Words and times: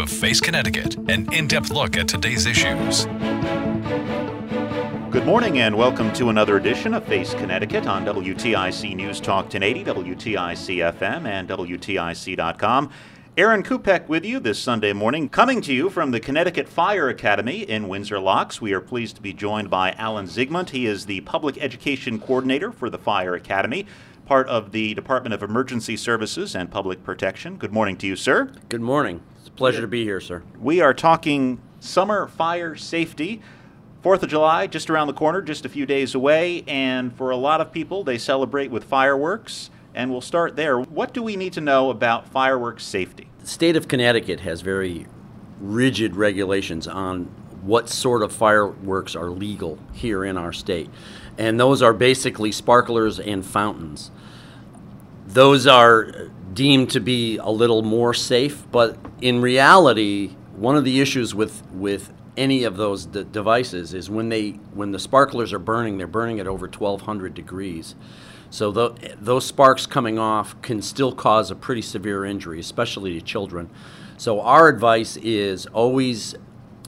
To 0.00 0.06
Face 0.06 0.40
Connecticut, 0.40 0.96
an 1.10 1.30
in-depth 1.30 1.70
look 1.70 1.94
at 1.98 2.08
today's 2.08 2.46
issues. 2.46 3.04
Good 5.10 5.26
morning 5.26 5.58
and 5.58 5.76
welcome 5.76 6.10
to 6.14 6.30
another 6.30 6.56
edition 6.56 6.94
of 6.94 7.04
Face 7.04 7.34
Connecticut 7.34 7.86
on 7.86 8.06
WTIC 8.06 8.96
News 8.96 9.20
Talk 9.20 9.52
1080, 9.52 9.84
WTIC 9.84 10.94
FM, 10.94 11.26
and 11.26 11.46
WTIC.com. 11.50 12.90
Aaron 13.36 13.62
Kupec 13.62 14.08
with 14.08 14.24
you 14.24 14.40
this 14.40 14.58
Sunday 14.58 14.94
morning, 14.94 15.28
coming 15.28 15.60
to 15.60 15.74
you 15.74 15.90
from 15.90 16.12
the 16.12 16.20
Connecticut 16.20 16.66
Fire 16.66 17.10
Academy 17.10 17.60
in 17.60 17.86
Windsor 17.86 18.20
Locks. 18.20 18.58
We 18.58 18.72
are 18.72 18.80
pleased 18.80 19.16
to 19.16 19.22
be 19.22 19.34
joined 19.34 19.68
by 19.68 19.92
Alan 19.98 20.24
Zygmunt. 20.24 20.70
He 20.70 20.86
is 20.86 21.04
the 21.04 21.20
Public 21.22 21.58
Education 21.58 22.18
Coordinator 22.18 22.72
for 22.72 22.88
the 22.88 22.96
Fire 22.96 23.34
Academy, 23.34 23.86
part 24.24 24.48
of 24.48 24.72
the 24.72 24.94
Department 24.94 25.34
of 25.34 25.42
Emergency 25.42 25.98
Services 25.98 26.56
and 26.56 26.70
Public 26.70 27.04
Protection. 27.04 27.58
Good 27.58 27.74
morning 27.74 27.98
to 27.98 28.06
you, 28.06 28.16
sir. 28.16 28.50
Good 28.70 28.80
morning. 28.80 29.20
A 29.52 29.56
pleasure 29.56 29.80
to 29.80 29.86
be 29.86 30.04
here, 30.04 30.20
sir. 30.20 30.42
We 30.58 30.80
are 30.80 30.94
talking 30.94 31.60
summer 31.80 32.28
fire 32.28 32.76
safety. 32.76 33.42
Fourth 34.02 34.22
of 34.22 34.30
July, 34.30 34.66
just 34.66 34.88
around 34.88 35.08
the 35.08 35.12
corner, 35.12 35.42
just 35.42 35.66
a 35.66 35.68
few 35.68 35.84
days 35.84 36.14
away, 36.14 36.64
and 36.66 37.14
for 37.14 37.30
a 37.30 37.36
lot 37.36 37.60
of 37.60 37.70
people, 37.70 38.02
they 38.02 38.16
celebrate 38.16 38.70
with 38.70 38.84
fireworks. 38.84 39.70
And 39.94 40.10
we'll 40.10 40.20
start 40.20 40.56
there. 40.56 40.80
What 40.80 41.12
do 41.12 41.22
we 41.22 41.36
need 41.36 41.52
to 41.54 41.60
know 41.60 41.90
about 41.90 42.28
fireworks 42.28 42.84
safety? 42.84 43.28
The 43.40 43.46
state 43.46 43.76
of 43.76 43.88
Connecticut 43.88 44.40
has 44.40 44.60
very 44.60 45.06
rigid 45.60 46.16
regulations 46.16 46.86
on 46.86 47.24
what 47.62 47.88
sort 47.88 48.22
of 48.22 48.32
fireworks 48.32 49.14
are 49.14 49.28
legal 49.28 49.78
here 49.92 50.24
in 50.24 50.38
our 50.38 50.52
state. 50.52 50.88
And 51.36 51.60
those 51.60 51.82
are 51.82 51.92
basically 51.92 52.52
sparklers 52.52 53.20
and 53.20 53.44
fountains. 53.44 54.10
Those 55.26 55.66
are 55.66 56.30
deemed 56.52 56.90
to 56.90 57.00
be 57.00 57.36
a 57.38 57.50
little 57.50 57.82
more 57.82 58.14
safe, 58.14 58.66
but 58.70 58.98
in 59.20 59.40
reality, 59.40 60.36
one 60.56 60.76
of 60.76 60.84
the 60.84 61.00
issues 61.00 61.34
with, 61.34 61.64
with 61.72 62.12
any 62.36 62.64
of 62.64 62.76
those 62.76 63.06
d- 63.06 63.24
devices 63.30 63.94
is 63.94 64.08
when 64.08 64.28
they 64.28 64.50
when 64.72 64.92
the 64.92 64.98
sparklers 64.98 65.52
are 65.52 65.58
burning, 65.58 65.98
they're 65.98 66.06
burning 66.06 66.40
at 66.40 66.46
over 66.46 66.66
1200 66.66 67.34
degrees. 67.34 67.94
So 68.50 68.72
th- 68.72 69.14
those 69.20 69.46
sparks 69.46 69.86
coming 69.86 70.18
off 70.18 70.60
can 70.62 70.82
still 70.82 71.12
cause 71.12 71.50
a 71.50 71.54
pretty 71.54 71.82
severe 71.82 72.24
injury, 72.24 72.58
especially 72.58 73.14
to 73.14 73.20
children. 73.20 73.70
So 74.16 74.40
our 74.40 74.68
advice 74.68 75.16
is 75.18 75.66
always 75.66 76.34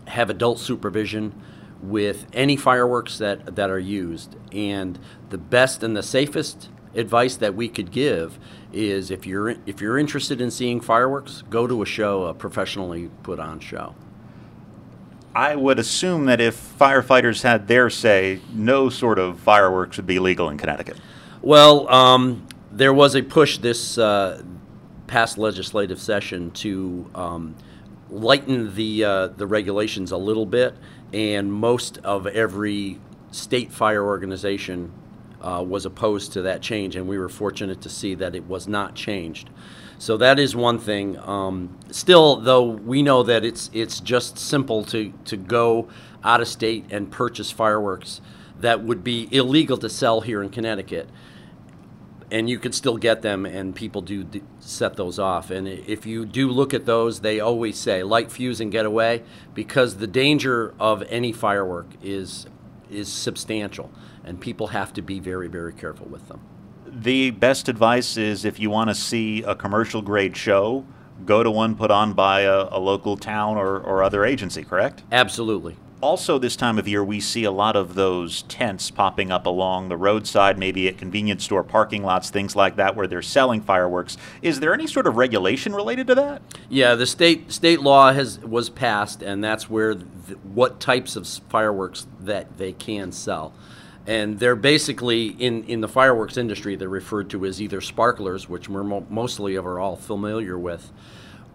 have 0.09 0.29
adult 0.29 0.59
supervision 0.59 1.35
with 1.81 2.27
any 2.33 2.57
fireworks 2.57 3.19
that, 3.19 3.57
that 3.57 3.71
are 3.71 3.79
used. 3.79 4.37
And 4.53 4.99
the 5.31 5.39
best 5.39 5.83
and 5.83 5.97
the 5.97 6.03
safest 6.03 6.69
advice 6.95 7.37
that 7.37 7.55
we 7.55 7.69
could 7.69 7.91
give 7.91 8.39
is 8.73 9.11
if 9.11 9.27
you're 9.27 9.51
if 9.67 9.81
you're 9.81 9.99
interested 9.99 10.41
in 10.41 10.51
seeing 10.51 10.81
fireworks, 10.81 11.43
go 11.51 11.67
to 11.67 11.83
a 11.83 11.87
show, 11.87 12.25
a 12.25 12.35
professionally 12.35 13.11
put 13.23 13.39
on 13.39 13.61
show. 13.61 13.95
I 15.35 15.57
would 15.57 15.79
assume 15.79 16.27
that 16.27 16.41
if 16.41 16.57
firefighters 16.79 17.43
had 17.43 17.67
their 17.67 17.89
say, 17.89 18.41
no 18.53 18.91
sort 18.91 19.19
of 19.19 19.41
fireworks 19.41 19.97
would 19.97 20.07
be 20.07 20.19
legal 20.19 20.51
in 20.51 20.59
Connecticut. 20.59 20.99
Well, 21.41 21.89
um, 21.89 22.47
there 22.71 22.93
was 22.93 23.15
a 23.15 23.23
push 23.23 23.59
this 23.59 23.97
uh, 23.97 24.43
past 25.07 25.39
legislative 25.39 26.01
session 26.01 26.51
to 26.51 27.11
um, 27.15 27.55
lighten 28.11 28.75
the 28.75 29.05
uh, 29.05 29.27
the 29.29 29.47
regulations 29.47 30.13
a 30.13 30.19
little 30.19 30.47
bit, 30.47 30.75
and 31.13 31.53
most 31.53 31.99
of 31.99 32.27
every 32.27 33.01
state 33.31 33.73
fire 33.73 34.05
organization 34.05 34.93
uh, 35.43 35.63
was 35.63 35.85
opposed 35.85 36.33
to 36.33 36.43
that 36.43 36.63
change, 36.63 36.97
and 36.97 37.09
we 37.09 37.19
were 37.19 37.29
fortunate 37.29 37.81
to 37.83 37.89
see 37.89 38.15
that 38.15 38.35
it 38.35 38.47
was 38.47 38.69
not 38.69 38.95
changed. 38.95 39.51
So 39.99 40.17
that 40.17 40.39
is 40.39 40.57
one 40.57 40.79
thing. 40.79 41.19
Um, 41.19 41.79
still, 41.91 42.37
though, 42.37 42.65
we 42.65 43.03
know 43.03 43.23
that 43.23 43.45
it's 43.45 43.71
it's 43.73 44.01
just 44.01 44.39
simple 44.39 44.85
to 44.87 45.13
to 45.27 45.37
go 45.37 45.89
out 46.25 46.41
of 46.41 46.49
state 46.49 46.85
and 46.91 47.11
purchase 47.11 47.51
fireworks 47.51 48.21
that 48.61 48.83
would 48.83 49.03
be 49.03 49.29
illegal 49.31 49.77
to 49.77 49.89
sell 49.89 50.21
here 50.21 50.43
in 50.43 50.49
Connecticut, 50.49 51.09
and 52.31 52.49
you 52.49 52.59
could 52.59 52.75
still 52.75 52.97
get 52.97 53.23
them, 53.23 53.45
and 53.45 53.75
people 53.75 54.01
do 54.03 54.25
d- 54.25 54.43
set 54.61 54.95
those 54.97 55.19
off. 55.19 55.51
And 55.51 55.69
if 55.69 56.07
you 56.07 56.25
do 56.25 56.49
look 56.49 56.73
at 56.75 56.87
those, 56.87 57.21
they 57.21 57.41
always 57.41 57.77
say 57.77 58.03
light 58.03 58.31
fuse 58.33 58.61
and 58.61 58.73
get 58.73 58.87
away, 58.87 59.23
because 59.55 59.97
the 59.97 60.07
danger 60.07 60.75
of 60.79 61.03
any 61.09 61.33
firework 61.33 61.87
is 62.03 62.47
is 62.91 63.09
substantial, 63.09 63.91
and 64.25 64.41
people 64.41 64.69
have 64.69 64.93
to 64.95 65.03
be 65.03 65.21
very 65.21 65.49
very 65.49 65.73
careful 65.73 66.07
with 66.07 66.29
them. 66.29 66.41
The 66.87 67.31
best 67.31 67.69
advice 67.69 68.17
is 68.17 68.45
if 68.45 68.61
you 68.61 68.69
want 68.69 68.91
to 68.91 68.95
see 68.95 69.43
a 69.43 69.55
commercial 69.55 70.03
grade 70.03 70.37
show, 70.37 70.85
go 71.25 71.43
to 71.43 71.51
one 71.51 71.75
put 71.75 71.91
on 71.91 72.13
by 72.13 72.43
a, 72.43 72.69
a 72.71 72.79
local 72.79 73.17
town 73.17 73.57
or, 73.57 73.79
or 73.79 74.03
other 74.03 74.25
agency, 74.25 74.63
correct? 74.65 75.03
Absolutely. 75.11 75.77
Also, 76.03 76.37
this 76.37 76.57
time 76.57 76.81
of 76.81 76.89
year, 76.89 77.05
we 77.05 77.21
see 77.21 77.45
a 77.45 77.53
lot 77.53 77.77
of 77.77 77.95
those 77.95 78.43
tents 78.43 78.91
popping 78.91 79.31
up 79.31 79.47
along 79.47 79.89
the 79.89 79.97
roadside, 79.97 80.59
maybe 80.59 80.89
at 80.89 80.99
convenience 80.99 81.45
store 81.45 81.63
parking 81.63 82.03
lots, 82.03 82.29
things 82.29 82.57
like 82.57 82.75
that, 82.75 82.97
where 82.97 83.07
they're 83.07 83.23
selling 83.23 83.61
fireworks. 83.61 84.17
Is 84.43 84.59
there 84.59 84.75
any 84.75 84.89
sort 84.89 85.07
of 85.07 85.17
regulation 85.17 85.73
related 85.73 86.09
to 86.09 86.17
that? 86.17 86.43
Yeah, 86.69 86.97
the 86.97 87.07
state 87.07 87.53
state 87.53 87.83
law 87.83 88.13
has 88.13 88.41
was 88.41 88.69
passed, 88.69 89.23
and 89.23 89.45
that's 89.45 89.71
where 89.71 89.95
th- 89.95 90.39
what 90.43 90.81
types 90.81 91.15
of 91.15 91.29
fireworks 91.49 92.09
that 92.19 92.59
they 92.59 92.73
can 92.73 93.13
sell, 93.13 93.55
and 94.07 94.39
they're 94.39 94.57
basically 94.57 95.29
in 95.29 95.65
in 95.65 95.81
the 95.81 95.89
fireworks 95.89 96.37
industry 96.37 96.75
they're 96.77 96.89
referred 96.89 97.31
to 97.31 97.45
as 97.45 97.61
either 97.63 97.81
sparklers, 97.81 98.49
which 98.49 98.69
we're 98.69 98.85
mo- 98.85 99.07
mostly 99.09 99.57
are 99.57 99.79
all 99.79 99.97
familiar 99.97 100.59
with, 100.59 100.93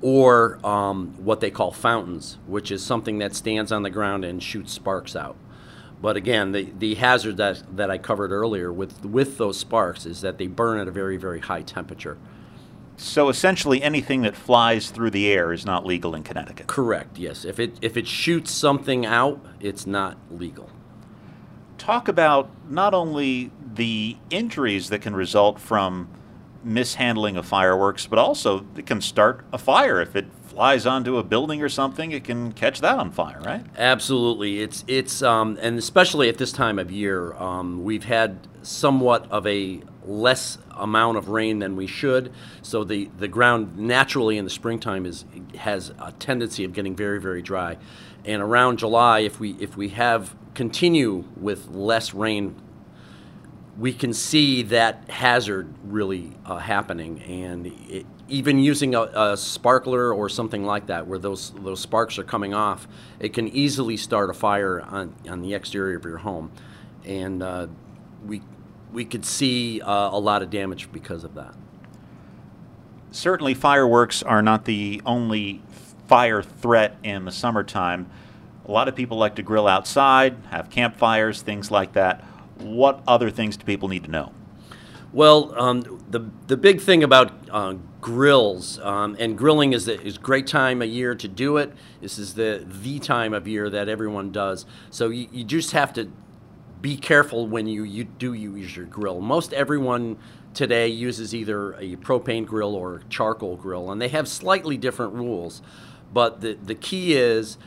or 0.02 0.66
um, 0.66 1.13
what 1.18 1.41
they 1.41 1.52
call 1.52 1.72
fountains, 1.72 2.38
which 2.47 2.72
is 2.72 2.84
something 2.84 3.18
that 3.18 3.36
stands 3.36 3.72
on 3.72 3.84
the 3.84 3.90
ground 3.90 4.24
and 4.24 4.41
shoots 4.41 4.72
sparks 4.72 5.16
out. 5.16 5.36
But 6.00 6.16
again, 6.16 6.52
the, 6.52 6.72
the 6.78 6.94
hazard 6.96 7.38
that, 7.38 7.63
that 7.75 7.90
I 7.90 7.97
covered 7.97 8.31
earlier 8.31 8.72
with 8.72 9.03
with 9.03 9.38
those 9.38 9.57
sparks 9.57 10.06
is 10.06 10.22
that 10.22 10.38
they 10.38 10.47
burn 10.47 10.80
at 10.80 10.88
a 10.88 10.91
very 10.91 11.18
very 11.18 11.40
high 11.40 11.63
temperature. 11.63 12.18
So 13.00 13.30
essentially, 13.30 13.84
anything 13.84 14.24
that 14.24 14.36
flies 14.36 14.90
through 14.90 15.12
the 15.12 15.28
air 15.31 15.53
is 15.53 15.66
not 15.66 15.86
legal 15.86 16.16
in 16.16 16.24
Connecticut. 16.24 16.66
Correct. 16.68 17.19
Yes. 17.19 17.46
If 17.46 17.59
it 17.59 17.78
if 17.81 17.97
it 17.97 18.07
shoots 18.07 18.52
something 18.52 19.06
out, 19.06 19.44
it's 19.59 19.86
not 19.86 20.18
legal. 20.31 20.69
Talk 21.77 22.07
about 22.07 22.49
not 22.69 22.93
only 22.93 23.51
the 23.75 24.17
injuries 24.29 24.89
that 24.89 25.01
can 25.01 25.15
result 25.15 25.59
from 25.59 26.09
mishandling 26.63 27.38
of 27.38 27.45
fireworks, 27.45 28.07
but 28.07 28.19
also 28.19 28.65
it 28.75 28.85
can 28.85 29.01
start 29.01 29.45
a 29.53 29.57
fire. 29.57 30.01
If 30.01 30.15
it 30.15 30.25
flies 30.45 30.85
onto 30.85 31.17
a 31.17 31.23
building 31.23 31.61
or 31.61 31.69
something, 31.69 32.11
it 32.11 32.23
can 32.23 32.51
catch 32.51 32.81
that 32.81 32.97
on 32.97 33.11
fire, 33.11 33.39
right? 33.45 33.63
Absolutely. 33.77 34.61
It's 34.61 34.83
it's 34.88 35.21
um, 35.21 35.57
and 35.61 35.77
especially 35.77 36.29
at 36.29 36.38
this 36.38 36.51
time 36.51 36.79
of 36.79 36.91
year, 36.91 37.33
um, 37.33 37.83
we've 37.83 38.05
had 38.05 38.47
somewhat 38.63 39.31
of 39.31 39.45
a 39.47 39.81
less 40.03 40.57
amount 40.71 41.17
of 41.17 41.29
rain 41.29 41.59
than 41.59 41.75
we 41.75 41.88
should. 41.88 42.31
So 42.61 42.83
the, 42.83 43.09
the 43.17 43.27
ground 43.27 43.77
naturally 43.77 44.38
in 44.38 44.45
the 44.45 44.50
springtime 44.50 45.06
is 45.06 45.25
has 45.57 45.91
a 46.00 46.12
tendency 46.13 46.63
of 46.63 46.73
getting 46.73 46.95
very 46.95 47.21
very 47.21 47.41
dry, 47.41 47.77
and 48.25 48.41
around 48.41 48.80
July, 48.80 49.19
if 49.19 49.39
we 49.39 49.51
if 49.59 49.77
we 49.77 49.89
have 49.89 50.35
continue 50.57 51.24
with 51.39 51.69
less 51.69 52.13
rain 52.13 52.56
we 53.77 53.94
can 53.94 54.13
see 54.13 54.63
that 54.63 55.09
hazard 55.09 55.71
really 55.86 56.31
uh, 56.45 56.57
happening, 56.57 57.21
and 57.21 57.68
it, 57.68 58.06
even 58.27 58.59
using 58.59 58.95
a, 58.95 59.01
a 59.01 59.38
sparkler 59.38 60.12
or 60.12 60.27
something 60.30 60.65
like 60.65 60.88
that, 60.88 61.06
where 61.07 61.19
those 61.19 61.51
those 61.51 61.80
sparks 61.80 62.18
are 62.18 62.24
coming 62.24 62.54
off, 62.54 62.88
it 63.19 63.33
can 63.33 63.48
easily 63.50 63.95
start 63.95 64.30
a 64.30 64.33
fire 64.33 64.81
on, 64.81 65.13
on 65.30 65.42
the 65.42 65.54
exterior 65.54 65.98
of 65.98 66.06
your 66.06 66.18
home, 66.18 66.51
and 67.06 67.44
uh, 67.44 67.68
we 68.25 68.42
we 68.92 69.06
could 69.06 69.25
see 69.25 69.80
uh, 69.81 70.09
a 70.09 70.19
lot 70.19 70.42
of 70.42 70.50
damage 70.50 70.92
because 70.92 71.24
of 71.24 71.36
that. 71.36 71.54
Certainly, 73.12 73.54
fireworks 73.54 74.24
are 74.24 74.42
not 74.42 74.65
the 74.65 75.01
only 75.06 75.62
fire 76.07 76.42
threat 76.42 76.98
in 77.04 77.25
the 77.25 77.31
summertime. 77.31 78.09
A 78.68 78.72
lot 78.72 78.88
of 78.88 78.96
people 78.96 79.18
like 79.18 79.36
to 79.36 79.44
grill 79.44 79.68
outside, 79.68 80.36
have 80.50 80.69
campfires, 80.69 81.42
things 81.42 81.72
like 81.72 81.94
that. 81.94 82.24
What 82.58 83.02
other 83.08 83.30
things 83.30 83.56
do 83.56 83.66
people 83.66 83.88
need 83.88 84.04
to 84.04 84.12
know? 84.12 84.34
Well, 85.14 85.54
um, 85.58 86.04
the 86.10 86.30
the 86.48 86.58
big 86.58 86.81
thing 86.81 87.02
about 87.02 87.31
uh, 87.50 87.75
grills 88.02 88.78
um, 88.80 89.16
and 89.19 89.38
grilling 89.38 89.72
is 89.72 89.88
a, 89.88 90.02
is 90.02 90.18
great 90.18 90.48
time 90.48 90.81
of 90.81 90.90
year 90.90 91.16
to 91.16 91.28
do 91.30 91.58
it. 91.58 91.72
This 92.02 92.19
is 92.19 92.34
the 92.34 92.66
the 92.68 93.00
time 93.00 93.34
of 93.34 93.48
year 93.48 93.69
that 93.69 93.88
everyone 93.88 94.31
does. 94.31 94.66
So 94.90 95.10
you, 95.10 95.30
you 95.31 95.44
just 95.46 95.72
have 95.72 95.94
to 95.94 96.12
be 96.81 96.98
careful 96.98 97.48
when 97.48 97.68
you, 97.68 97.84
you 97.84 98.04
do 98.04 98.34
use 98.34 98.75
your 98.75 98.86
grill. 98.86 99.19
Most 99.22 99.54
everyone 99.54 100.18
today 100.54 100.88
uses 100.88 101.34
either 101.34 101.74
a 101.74 101.96
propane 101.96 102.46
grill 102.46 102.75
or 102.75 103.02
charcoal 103.10 103.56
grill, 103.56 103.92
and 103.92 104.02
they 104.02 104.10
have 104.10 104.28
slightly 104.28 104.78
different 104.78 105.14
rules. 105.14 105.62
But 106.14 106.42
the, 106.42 106.54
the 106.54 106.75
key 106.75 107.14
is 107.16 107.58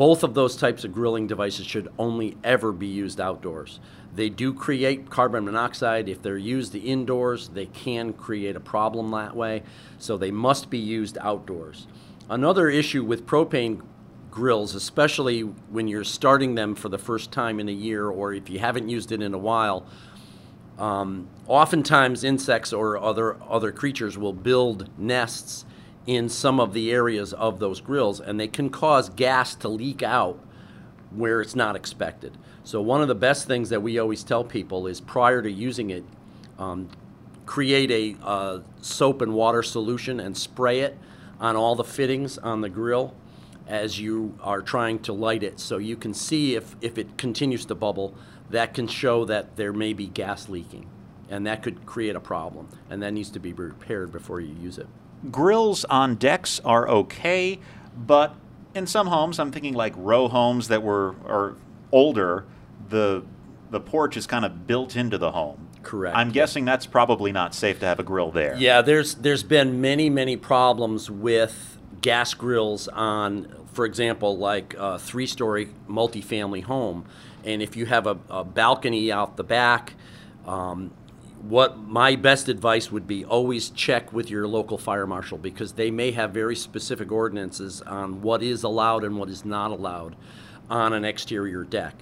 both 0.00 0.22
of 0.22 0.32
those 0.32 0.56
types 0.56 0.82
of 0.82 0.94
grilling 0.94 1.26
devices 1.26 1.66
should 1.66 1.86
only 1.98 2.34
ever 2.42 2.72
be 2.72 2.86
used 2.86 3.20
outdoors. 3.20 3.80
They 4.14 4.30
do 4.30 4.54
create 4.54 5.10
carbon 5.10 5.44
monoxide. 5.44 6.08
If 6.08 6.22
they're 6.22 6.38
used 6.38 6.74
indoors, 6.74 7.50
they 7.50 7.66
can 7.66 8.14
create 8.14 8.56
a 8.56 8.60
problem 8.60 9.10
that 9.10 9.36
way. 9.36 9.62
So 9.98 10.16
they 10.16 10.30
must 10.30 10.70
be 10.70 10.78
used 10.78 11.18
outdoors. 11.20 11.86
Another 12.30 12.70
issue 12.70 13.04
with 13.04 13.26
propane 13.26 13.82
grills, 14.30 14.74
especially 14.74 15.42
when 15.42 15.86
you're 15.86 16.02
starting 16.02 16.54
them 16.54 16.74
for 16.74 16.88
the 16.88 16.96
first 16.96 17.30
time 17.30 17.60
in 17.60 17.68
a 17.68 17.72
year 17.72 18.08
or 18.08 18.32
if 18.32 18.48
you 18.48 18.58
haven't 18.58 18.88
used 18.88 19.12
it 19.12 19.20
in 19.20 19.34
a 19.34 19.38
while, 19.38 19.84
um, 20.78 21.28
oftentimes 21.46 22.24
insects 22.24 22.72
or 22.72 22.96
other 22.96 23.36
other 23.42 23.70
creatures 23.70 24.16
will 24.16 24.32
build 24.32 24.88
nests 24.98 25.66
in 26.06 26.28
some 26.28 26.58
of 26.58 26.72
the 26.72 26.90
areas 26.90 27.32
of 27.32 27.58
those 27.58 27.80
grills, 27.80 28.20
and 28.20 28.40
they 28.40 28.48
can 28.48 28.70
cause 28.70 29.08
gas 29.10 29.54
to 29.54 29.68
leak 29.68 30.02
out 30.02 30.38
where 31.10 31.40
it's 31.40 31.54
not 31.54 31.76
expected. 31.76 32.36
So 32.64 32.80
one 32.80 33.02
of 33.02 33.08
the 33.08 33.14
best 33.14 33.46
things 33.46 33.68
that 33.70 33.82
we 33.82 33.98
always 33.98 34.22
tell 34.22 34.44
people 34.44 34.86
is 34.86 35.00
prior 35.00 35.42
to 35.42 35.50
using 35.50 35.90
it, 35.90 36.04
um, 36.58 36.88
create 37.46 37.90
a 37.90 38.24
uh, 38.24 38.60
soap 38.80 39.22
and 39.22 39.34
water 39.34 39.62
solution 39.62 40.20
and 40.20 40.36
spray 40.36 40.80
it 40.80 40.96
on 41.40 41.56
all 41.56 41.74
the 41.74 41.84
fittings 41.84 42.38
on 42.38 42.60
the 42.60 42.68
grill 42.68 43.14
as 43.66 43.98
you 43.98 44.36
are 44.42 44.62
trying 44.62 44.98
to 44.98 45.12
light 45.12 45.42
it 45.42 45.58
so 45.58 45.78
you 45.78 45.96
can 45.96 46.12
see 46.12 46.54
if, 46.54 46.76
if 46.80 46.98
it 46.98 47.16
continues 47.16 47.64
to 47.64 47.74
bubble 47.74 48.14
that 48.50 48.74
can 48.74 48.86
show 48.86 49.24
that 49.24 49.56
there 49.56 49.72
may 49.72 49.92
be 49.92 50.06
gas 50.06 50.48
leaking 50.48 50.86
and 51.30 51.46
that 51.46 51.62
could 51.62 51.86
create 51.86 52.16
a 52.16 52.20
problem 52.20 52.68
and 52.90 53.02
that 53.02 53.12
needs 53.12 53.30
to 53.30 53.38
be 53.38 53.52
repaired 53.52 54.12
before 54.12 54.40
you 54.40 54.54
use 54.60 54.76
it. 54.76 54.86
Grills 55.30 55.84
on 55.86 56.16
decks 56.16 56.60
are 56.64 56.88
okay 56.88 57.58
but 57.96 58.34
in 58.74 58.86
some 58.86 59.08
homes 59.08 59.38
i'm 59.38 59.50
thinking 59.50 59.74
like 59.74 59.92
row 59.96 60.28
homes 60.28 60.68
that 60.68 60.82
were 60.82 61.14
are 61.26 61.56
older 61.92 62.44
the 62.88 63.22
the 63.70 63.80
porch 63.80 64.16
is 64.16 64.26
kind 64.26 64.44
of 64.44 64.66
built 64.66 64.96
into 64.96 65.16
the 65.18 65.32
home. 65.32 65.68
Correct 65.82 66.16
i'm 66.16 66.30
guessing 66.30 66.64
that's 66.64 66.86
probably 66.86 67.32
not 67.32 67.54
safe 67.54 67.80
to 67.80 67.86
have 67.86 67.98
a 67.98 68.02
grill 68.02 68.30
there. 68.30 68.56
Yeah 68.58 68.82
there's 68.82 69.14
there's 69.14 69.42
been 69.42 69.80
many 69.80 70.10
many 70.10 70.36
problems 70.36 71.10
with 71.10 71.78
gas 72.00 72.34
grills 72.34 72.88
on 72.88 73.46
for 73.72 73.84
example, 73.84 74.36
like 74.36 74.74
a 74.78 74.98
three 74.98 75.26
story 75.26 75.68
multifamily 75.88 76.64
home, 76.64 77.04
and 77.44 77.62
if 77.62 77.76
you 77.76 77.86
have 77.86 78.06
a, 78.06 78.18
a 78.28 78.44
balcony 78.44 79.12
out 79.12 79.36
the 79.36 79.44
back, 79.44 79.94
um, 80.46 80.90
what 81.42 81.78
my 81.78 82.16
best 82.16 82.48
advice 82.48 82.92
would 82.92 83.06
be 83.06 83.24
always 83.24 83.70
check 83.70 84.12
with 84.12 84.28
your 84.30 84.46
local 84.46 84.76
fire 84.76 85.06
marshal 85.06 85.38
because 85.38 85.72
they 85.72 85.90
may 85.90 86.10
have 86.10 86.32
very 86.32 86.54
specific 86.54 87.10
ordinances 87.10 87.80
on 87.82 88.20
what 88.20 88.42
is 88.42 88.62
allowed 88.62 89.04
and 89.04 89.16
what 89.16 89.30
is 89.30 89.44
not 89.44 89.70
allowed 89.70 90.16
on 90.68 90.92
an 90.92 91.04
exterior 91.04 91.64
deck, 91.64 91.94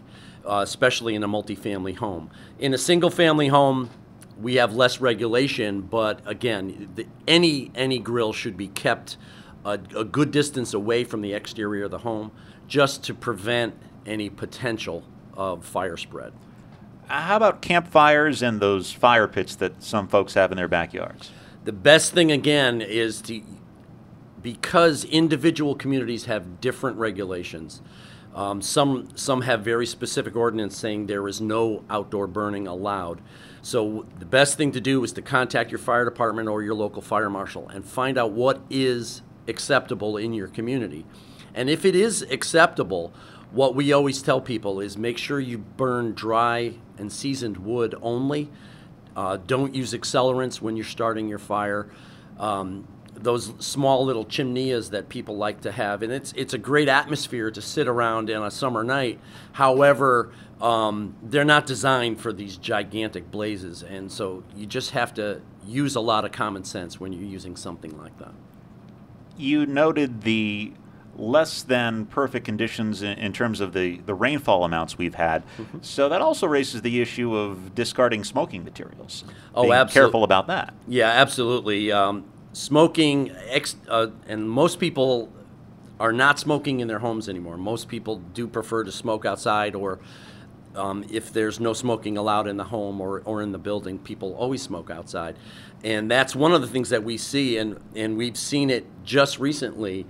uh, 0.45 0.61
especially 0.63 1.15
in 1.15 1.23
a 1.23 1.29
multifamily 1.29 1.97
home. 1.97 2.31
In 2.59 2.75
a 2.75 2.79
single 2.79 3.11
family 3.11 3.49
home, 3.49 3.91
we 4.41 4.57
have 4.57 4.75
less 4.75 5.01
regulation, 5.01 5.83
but 5.83 6.21
again, 6.27 6.91
the, 6.97 7.07
any 7.27 7.71
any 7.75 7.99
grill 7.99 8.33
should 8.33 8.57
be 8.57 8.69
kept 8.69 9.17
a, 9.65 9.79
a 9.97 10.05
good 10.05 10.31
distance 10.31 10.75
away 10.75 11.05
from 11.05 11.21
the 11.21 11.33
exterior 11.33 11.85
of 11.85 11.91
the 11.91 11.99
home 11.99 12.33
just 12.67 13.05
to 13.05 13.15
prevent 13.15 13.75
any 14.05 14.29
potential 14.29 15.05
of 15.35 15.65
fire 15.65 15.97
spread. 15.97 16.33
How 17.09 17.37
about 17.37 17.63
campfires 17.63 18.43
and 18.43 18.61
those 18.61 18.93
fire 18.93 19.27
pits 19.27 19.57
that 19.57 19.83
some 19.83 20.09
folks 20.09 20.35
have 20.35 20.53
in 20.53 20.57
their 20.57 20.69
backyards? 20.69 21.31
The 21.65 21.73
best 21.73 22.13
thing, 22.13 22.31
again, 22.31 22.83
is 22.83 23.23
to, 23.23 23.41
because 24.43 25.05
individual 25.05 25.75
communities 25.75 26.27
have 26.27 26.61
different 26.61 26.99
regulations. 26.99 27.81
Um, 28.35 28.61
some 28.61 29.09
some 29.17 29.43
have 29.43 29.65
very 29.65 29.87
specific 29.87 30.37
ordinance 30.37 30.77
saying 30.77 31.07
there 31.07 31.27
is 31.27 31.41
no 31.41 31.83
outdoor 31.89 32.27
burning 32.27 32.67
allowed. 32.67 33.23
So 33.63 34.07
the 34.19 34.27
best 34.27 34.57
thing 34.57 34.71
to 34.73 34.81
do 34.81 35.03
is 35.03 35.13
to 35.15 35.23
contact 35.23 35.71
your 35.71 35.79
fire 35.79 36.05
department 36.05 36.49
or 36.49 36.63
your 36.63 36.75
local 36.75 37.03
fire 37.03 37.31
marshal 37.31 37.69
and 37.71 37.85
find 37.85 38.19
out 38.19 38.33
what 38.33 38.61
is 38.69 39.23
acceptable 39.49 40.19
in 40.19 40.35
your 40.35 40.47
community. 40.47 41.07
And 41.55 41.71
if 41.71 41.85
it 41.87 41.97
is 41.97 42.23
acceptable, 42.23 43.13
what 43.51 43.75
we 43.75 43.93
always 43.93 44.21
tell 44.21 44.43
people 44.43 44.79
is 44.79 44.99
make 44.99 45.17
sure 45.17 45.41
you 45.41 45.59
burn 45.59 46.13
dry 46.13 46.75
and 46.99 47.13
seasoned 47.13 47.59
wood 47.59 47.95
only. 48.03 48.51
Uh, 49.17 49.39
don't 49.47 49.75
use 49.75 49.93
accelerants 49.95 50.61
when 50.61 50.77
you're 50.77 50.85
starting 50.85 51.29
your 51.29 51.39
fire. 51.39 51.89
Um, 52.39 52.87
those 53.15 53.53
small 53.59 54.05
little 54.05 54.25
chimneys 54.25 54.91
that 54.91 55.09
people 55.09 55.37
like 55.37 55.63
to 55.63 55.73
have, 55.73 56.03
and 56.03 56.13
it's 56.13 56.33
it's 56.37 56.55
a 56.55 56.59
great 56.59 56.89
atmosphere 56.89 57.51
to 57.51 57.61
sit 57.61 57.89
around 57.89 58.31
in 58.31 58.41
a 58.41 58.51
summer 58.51 58.85
night. 58.85 59.19
However, 59.53 60.31
um, 60.61 61.17
they're 61.23 61.45
not 61.45 61.67
designed 61.67 62.21
for 62.21 62.33
these 62.33 62.57
gigantic 62.57 63.31
blazes, 63.33 63.83
and 63.83 64.13
so 64.13 64.45
you 64.55 64.67
just 64.67 64.93
have 64.93 65.15
to 65.15 65.41
use 65.67 65.97
a 65.97 66.01
lot 66.01 66.25
of 66.25 66.31
common 66.31 66.63
sense 66.63 67.01
when 67.01 67.13
you're 67.13 67.25
using 67.25 67.57
something 67.57 67.99
like 67.99 68.17
that 68.19 68.35
you 69.39 69.65
noted 69.65 70.23
the 70.23 70.73
less 71.19 71.63
than 71.63 72.07
perfect 72.07 72.47
conditions 72.47 73.03
in, 73.03 73.19
in, 73.19 73.33
terms 73.33 73.61
of 73.61 73.73
the, 73.73 73.99
the 74.07 74.15
rainfall 74.15 74.65
amounts 74.65 74.97
we've 74.97 75.17
had. 75.17 75.43
Mm-hmm. 75.59 75.79
So 75.83 76.09
that 76.09 76.23
also 76.23 76.47
raises 76.47 76.83
the 76.83 77.01
issue 77.01 77.35
of 77.35 77.75
discarding 77.75 78.25
smoking 78.25 78.65
materials. 78.65 79.25
Oh, 79.55 79.63
Being 79.63 79.75
absolutely. 79.75 80.07
Careful 80.07 80.25
about 80.25 80.47
that. 80.47 80.75
Yeah, 80.87 81.09
absolutely. 81.09 81.91
Um, 81.91 82.25
smoking, 82.53 83.33
ex- 83.49 83.77
uh, 83.89 84.09
and 84.29 84.49
most 84.49 84.79
people 84.79 85.33
are 85.99 86.13
not 86.13 86.39
smoking 86.39 86.79
in 86.79 86.87
their 86.87 87.01
homes 87.01 87.29
anymore. 87.29 87.57
Most 87.57 87.89
people 87.89 88.17
do 88.33 88.47
prefer 88.47 88.85
to 88.85 88.93
smoke 88.93 89.25
outside 89.25 89.75
or 89.75 89.99
um, 90.77 91.05
if 91.11 91.33
there's 91.33 91.59
no 91.59 91.73
smoking 91.73 92.17
allowed 92.17 92.47
in 92.47 92.57
the 92.57 92.65
home 92.65 93.01
or, 93.01 93.23
or 93.25 93.43
in 93.43 93.51
the 93.51 93.59
building, 93.59 93.99
people 93.99 94.35
always 94.35 94.63
smoke 94.63 94.91
outside. 94.91 95.37
And 95.83 96.09
that's 96.09 96.37
one 96.37 96.53
of 96.53 96.61
the 96.61 96.69
things 96.69 96.91
that 96.91 97.03
we 97.03 97.17
see, 97.17 97.57
and, 97.57 97.81
and 97.97 98.17
we've 98.17 98.37
seen 98.37 98.71
it 98.71 98.87
just 99.05 99.41
recently 99.41 100.07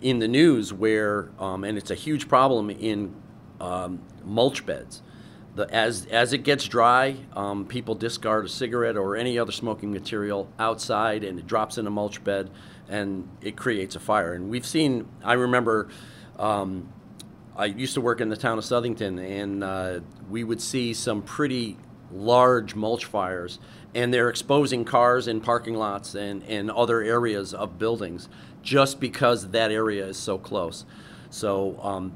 in 0.00 0.18
the 0.18 0.28
news 0.28 0.72
where, 0.72 1.30
um, 1.38 1.64
and 1.64 1.78
it's 1.78 1.90
a 1.90 1.94
huge 1.94 2.28
problem 2.28 2.70
in 2.70 3.14
um, 3.60 4.00
mulch 4.24 4.66
beds. 4.66 5.02
The, 5.54 5.72
as, 5.74 6.06
as 6.06 6.32
it 6.34 6.38
gets 6.38 6.66
dry, 6.66 7.16
um, 7.34 7.64
people 7.64 7.94
discard 7.94 8.44
a 8.44 8.48
cigarette 8.48 8.96
or 8.96 9.16
any 9.16 9.38
other 9.38 9.52
smoking 9.52 9.90
material 9.90 10.50
outside 10.58 11.24
and 11.24 11.38
it 11.38 11.46
drops 11.46 11.78
in 11.78 11.86
a 11.86 11.90
mulch 11.90 12.22
bed 12.22 12.50
and 12.88 13.28
it 13.40 13.56
creates 13.56 13.96
a 13.96 14.00
fire. 14.00 14.34
And 14.34 14.50
we've 14.50 14.66
seen, 14.66 15.08
I 15.24 15.32
remember 15.32 15.88
um, 16.38 16.92
I 17.56 17.66
used 17.66 17.94
to 17.94 18.02
work 18.02 18.20
in 18.20 18.28
the 18.28 18.36
town 18.36 18.58
of 18.58 18.64
Southington, 18.64 19.18
and 19.18 19.64
uh, 19.64 20.00
we 20.28 20.44
would 20.44 20.60
see 20.60 20.92
some 20.92 21.22
pretty 21.22 21.78
large 22.12 22.74
mulch 22.74 23.06
fires, 23.06 23.58
and 23.94 24.12
they're 24.12 24.28
exposing 24.28 24.84
cars 24.84 25.26
in 25.26 25.40
parking 25.40 25.74
lots 25.74 26.14
and, 26.14 26.42
and 26.44 26.70
other 26.70 27.00
areas 27.00 27.54
of 27.54 27.78
buildings 27.78 28.28
just 28.66 28.98
because 28.98 29.50
that 29.50 29.70
area 29.70 30.04
is 30.04 30.16
so 30.16 30.36
close. 30.36 30.84
So 31.30 31.78
um, 31.80 32.12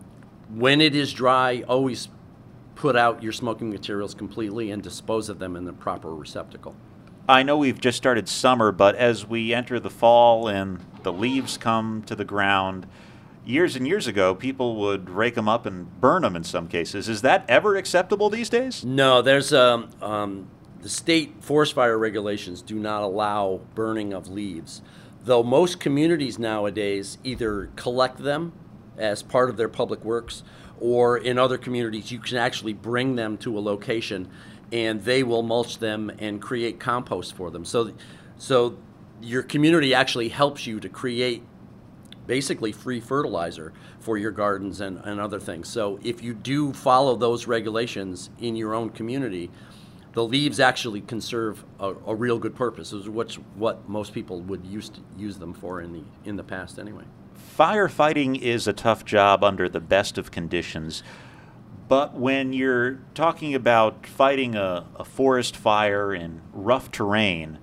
when 0.52 0.80
it 0.80 0.95
is 0.97 1.12
dry, 1.12 1.62
always 1.69 2.09
put 2.75 2.97
out 2.97 3.23
your 3.23 3.33
smoking 3.33 3.71
materials 3.71 4.14
completely 4.14 4.71
and 4.71 4.83
dispose 4.83 5.28
of 5.28 5.38
them 5.38 5.54
in 5.54 5.64
the 5.64 5.73
proper 5.73 6.12
receptacle. 6.14 6.75
I 7.28 7.45
know 7.45 7.57
we've 7.57 7.80
just 7.80 7.97
started 7.97 8.28
summer, 8.28 8.73
but 8.73 8.97
as 8.97 9.26
we 9.26 9.54
enter 9.54 9.78
the 9.78 9.90
fall 9.90 10.49
and 10.49 10.80
the 11.04 11.12
leaves 11.12 11.57
come 11.57 12.02
to 12.07 12.16
the 12.16 12.25
ground, 12.25 12.87
years 13.47 13.76
and 13.76 13.87
years 13.87 14.09
ago, 14.09 14.35
people 14.35 14.75
would 14.76 15.09
rake 15.09 15.37
them 15.37 15.49
up 15.49 15.66
and 15.66 16.00
burn 16.00 16.23
them 16.23 16.35
in 16.35 16.42
some 16.42 16.66
cases. 16.66 17.09
Is 17.09 17.23
that 17.23 17.45
ever 17.49 17.76
acceptable 17.76 18.28
these 18.28 18.50
days? 18.50 18.85
No, 18.85 19.23
there's 19.23 19.52
um, 19.52 19.90
um, 20.02 20.49
the 20.83 20.88
state 20.88 21.35
forest 21.40 21.75
fire 21.75 21.97
regulations 21.97 22.62
do 22.62 22.75
not 22.75 23.02
allow 23.02 23.61
burning 23.76 24.12
of 24.12 24.28
leaves, 24.28 24.83
though 25.24 25.42
most 25.42 25.80
communities 25.80 26.38
nowadays 26.38 27.18
either 27.24 27.70
collect 27.76 28.18
them 28.18 28.52
as 28.96 29.22
part 29.22 29.50
of 29.50 29.56
their 29.56 29.68
public 29.68 30.04
works, 30.04 30.42
or 30.78 31.16
in 31.18 31.38
other 31.38 31.58
communities 31.58 32.10
you 32.10 32.18
can 32.18 32.36
actually 32.36 32.72
bring 32.72 33.16
them 33.16 33.36
to 33.38 33.58
a 33.58 33.60
location 33.60 34.28
and 34.72 35.02
they 35.02 35.22
will 35.22 35.42
mulch 35.42 35.78
them 35.78 36.10
and 36.18 36.40
create 36.40 36.78
compost 36.78 37.34
for 37.34 37.50
them. 37.50 37.64
So, 37.64 37.92
so 38.38 38.78
your 39.20 39.42
community 39.42 39.94
actually 39.94 40.28
helps 40.28 40.66
you 40.66 40.80
to 40.80 40.88
create 40.88 41.42
basically 42.26 42.70
free 42.70 43.00
fertilizer 43.00 43.72
for 43.98 44.16
your 44.16 44.30
gardens 44.30 44.80
and, 44.80 45.00
and 45.04 45.20
other 45.20 45.40
things. 45.40 45.68
So 45.68 45.98
if 46.02 46.22
you 46.22 46.32
do 46.32 46.72
follow 46.72 47.16
those 47.16 47.46
regulations 47.46 48.30
in 48.38 48.54
your 48.54 48.74
own 48.74 48.90
community, 48.90 49.50
the 50.12 50.24
leaves 50.24 50.58
actually 50.58 51.00
conserve 51.00 51.64
a, 51.78 51.94
a 52.06 52.14
real 52.14 52.38
good 52.38 52.54
purpose. 52.54 52.92
What 52.92 53.32
what 53.54 53.88
most 53.88 54.12
people 54.12 54.40
would 54.42 54.66
use 54.66 54.88
to 54.90 55.00
use 55.16 55.38
them 55.38 55.52
for 55.52 55.80
in 55.80 55.92
the 55.92 56.02
in 56.24 56.36
the 56.36 56.44
past 56.44 56.78
anyway. 56.78 57.04
Firefighting 57.58 58.40
is 58.40 58.66
a 58.66 58.72
tough 58.72 59.04
job 59.04 59.44
under 59.44 59.68
the 59.68 59.80
best 59.80 60.18
of 60.18 60.30
conditions. 60.30 61.02
But 61.88 62.14
when 62.14 62.52
you're 62.52 63.00
talking 63.14 63.54
about 63.54 64.06
fighting 64.06 64.54
a, 64.54 64.86
a 64.96 65.04
forest 65.04 65.56
fire 65.56 66.14
in 66.14 66.40
rough 66.52 66.92
terrain, 66.92 67.58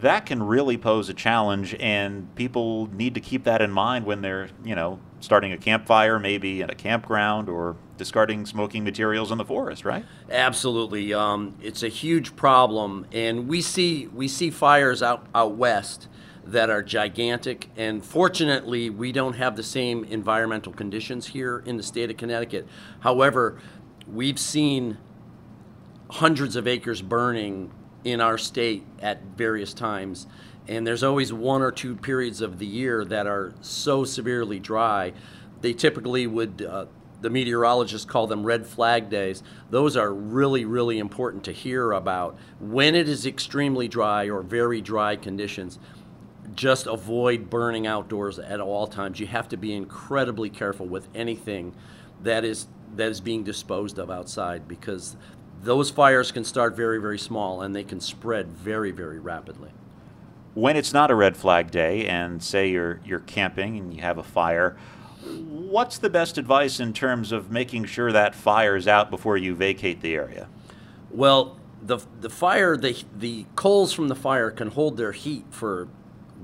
that 0.00 0.26
can 0.26 0.42
really 0.42 0.76
pose 0.76 1.08
a 1.08 1.14
challenge, 1.14 1.76
and 1.78 2.34
people 2.34 2.92
need 2.92 3.14
to 3.14 3.20
keep 3.20 3.44
that 3.44 3.62
in 3.62 3.70
mind 3.70 4.04
when 4.04 4.20
they're, 4.20 4.48
you 4.64 4.74
know, 4.74 4.98
starting 5.22 5.52
a 5.52 5.56
campfire, 5.56 6.18
maybe 6.18 6.62
at 6.62 6.70
a 6.70 6.74
campground, 6.74 7.48
or 7.48 7.76
discarding 7.96 8.44
smoking 8.44 8.84
materials 8.84 9.30
in 9.30 9.38
the 9.38 9.44
forest, 9.44 9.84
right? 9.84 10.04
Absolutely, 10.30 11.14
um, 11.14 11.56
it's 11.62 11.82
a 11.82 11.88
huge 11.88 12.36
problem, 12.36 13.06
and 13.12 13.48
we 13.48 13.62
see 13.62 14.08
we 14.08 14.28
see 14.28 14.50
fires 14.50 15.02
out 15.02 15.26
out 15.34 15.54
west 15.54 16.08
that 16.44 16.68
are 16.68 16.82
gigantic. 16.82 17.70
And 17.76 18.04
fortunately, 18.04 18.90
we 18.90 19.12
don't 19.12 19.34
have 19.34 19.54
the 19.54 19.62
same 19.62 20.04
environmental 20.04 20.72
conditions 20.72 21.28
here 21.28 21.62
in 21.64 21.76
the 21.76 21.84
state 21.84 22.10
of 22.10 22.16
Connecticut. 22.16 22.66
However, 23.00 23.60
we've 24.06 24.40
seen 24.40 24.98
hundreds 26.10 26.56
of 26.56 26.66
acres 26.66 27.00
burning 27.00 27.72
in 28.04 28.20
our 28.20 28.36
state 28.36 28.84
at 29.00 29.22
various 29.36 29.72
times. 29.72 30.26
And 30.68 30.86
there's 30.86 31.02
always 31.02 31.32
one 31.32 31.62
or 31.62 31.72
two 31.72 31.96
periods 31.96 32.40
of 32.40 32.58
the 32.58 32.66
year 32.66 33.04
that 33.04 33.26
are 33.26 33.52
so 33.60 34.04
severely 34.04 34.60
dry. 34.60 35.12
They 35.60 35.72
typically 35.72 36.26
would, 36.26 36.62
uh, 36.62 36.86
the 37.20 37.30
meteorologists 37.30 38.04
call 38.04 38.26
them 38.26 38.44
red 38.44 38.66
flag 38.66 39.10
days. 39.10 39.42
Those 39.70 39.96
are 39.96 40.12
really, 40.12 40.64
really 40.64 40.98
important 40.98 41.44
to 41.44 41.52
hear 41.52 41.92
about. 41.92 42.36
When 42.60 42.94
it 42.94 43.08
is 43.08 43.26
extremely 43.26 43.88
dry 43.88 44.28
or 44.28 44.42
very 44.42 44.80
dry 44.80 45.16
conditions, 45.16 45.78
just 46.54 46.86
avoid 46.86 47.50
burning 47.50 47.86
outdoors 47.86 48.38
at 48.38 48.60
all 48.60 48.86
times. 48.86 49.20
You 49.20 49.26
have 49.26 49.48
to 49.48 49.56
be 49.56 49.74
incredibly 49.74 50.50
careful 50.50 50.86
with 50.86 51.08
anything 51.14 51.74
that 52.22 52.44
is 52.44 52.66
that 52.94 53.08
is 53.08 53.20
being 53.20 53.42
disposed 53.42 53.98
of 53.98 54.10
outside 54.10 54.68
because 54.68 55.16
those 55.62 55.90
fires 55.90 56.30
can 56.30 56.44
start 56.44 56.76
very 56.76 57.00
very 57.00 57.18
small 57.18 57.62
and 57.62 57.74
they 57.74 57.84
can 57.84 58.00
spread 58.00 58.48
very 58.48 58.90
very 58.90 59.18
rapidly. 59.18 59.70
When 60.54 60.76
it's 60.76 60.92
not 60.92 61.10
a 61.10 61.14
red 61.14 61.36
flag 61.36 61.70
day 61.70 62.06
and 62.06 62.42
say 62.42 62.68
you're 62.68 63.00
you're 63.04 63.20
camping 63.20 63.78
and 63.78 63.94
you 63.94 64.02
have 64.02 64.18
a 64.18 64.22
fire, 64.22 64.76
what's 65.22 65.98
the 65.98 66.10
best 66.10 66.36
advice 66.36 66.78
in 66.78 66.92
terms 66.92 67.32
of 67.32 67.50
making 67.50 67.86
sure 67.86 68.12
that 68.12 68.34
fire 68.34 68.76
is 68.76 68.86
out 68.86 69.10
before 69.10 69.36
you 69.36 69.54
vacate 69.54 70.02
the 70.02 70.14
area? 70.14 70.48
Well, 71.10 71.58
the 71.82 71.98
the 72.20 72.30
fire 72.30 72.76
the 72.76 73.02
the 73.16 73.46
coals 73.56 73.92
from 73.92 74.08
the 74.08 74.14
fire 74.14 74.50
can 74.50 74.68
hold 74.68 74.96
their 74.96 75.12
heat 75.12 75.44
for 75.50 75.88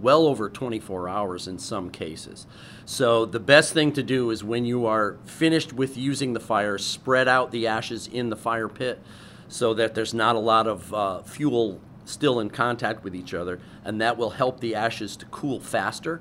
well 0.00 0.27
over 0.27 0.49
24 0.49 1.09
hours 1.09 1.49
in 1.49 1.59
some 1.59 1.91
cases. 1.91 2.47
So 2.85 3.27
the 3.27 3.41
best 3.41 3.75
thing 3.75 3.93
to 3.93 4.03
do 4.03 4.31
is 4.31 4.45
when 4.45 4.65
you 4.65 4.87
are 4.87 5.17
finished 5.25 5.73
with 5.73 5.97
using 5.97 6.33
the 6.33 6.41
fire, 6.41 6.79
spread 6.79 7.29
out 7.29 7.50
the 7.50 7.67
ashes 7.67 8.07
in 8.07 8.31
the 8.31 8.37
fire 8.37 8.69
pit 8.69 9.00
so 9.49 9.75
that 9.75 9.95
there's 9.95 10.15
not 10.15 10.37
a 10.37 10.38
lot 10.38 10.67
of 10.67 10.95
uh, 10.95 11.23
fuel 11.23 11.81
still 12.09 12.41
in 12.41 12.50
contact 12.50 13.05
with 13.05 13.15
each 13.15 13.35
other, 13.35 13.61
and 13.85 14.00
that 14.00 14.17
will 14.17 14.31
help 14.31 14.61
the 14.61 14.75
ashes 14.75 15.17
to 15.17 15.27
cool 15.27 15.61
faster. 15.61 16.21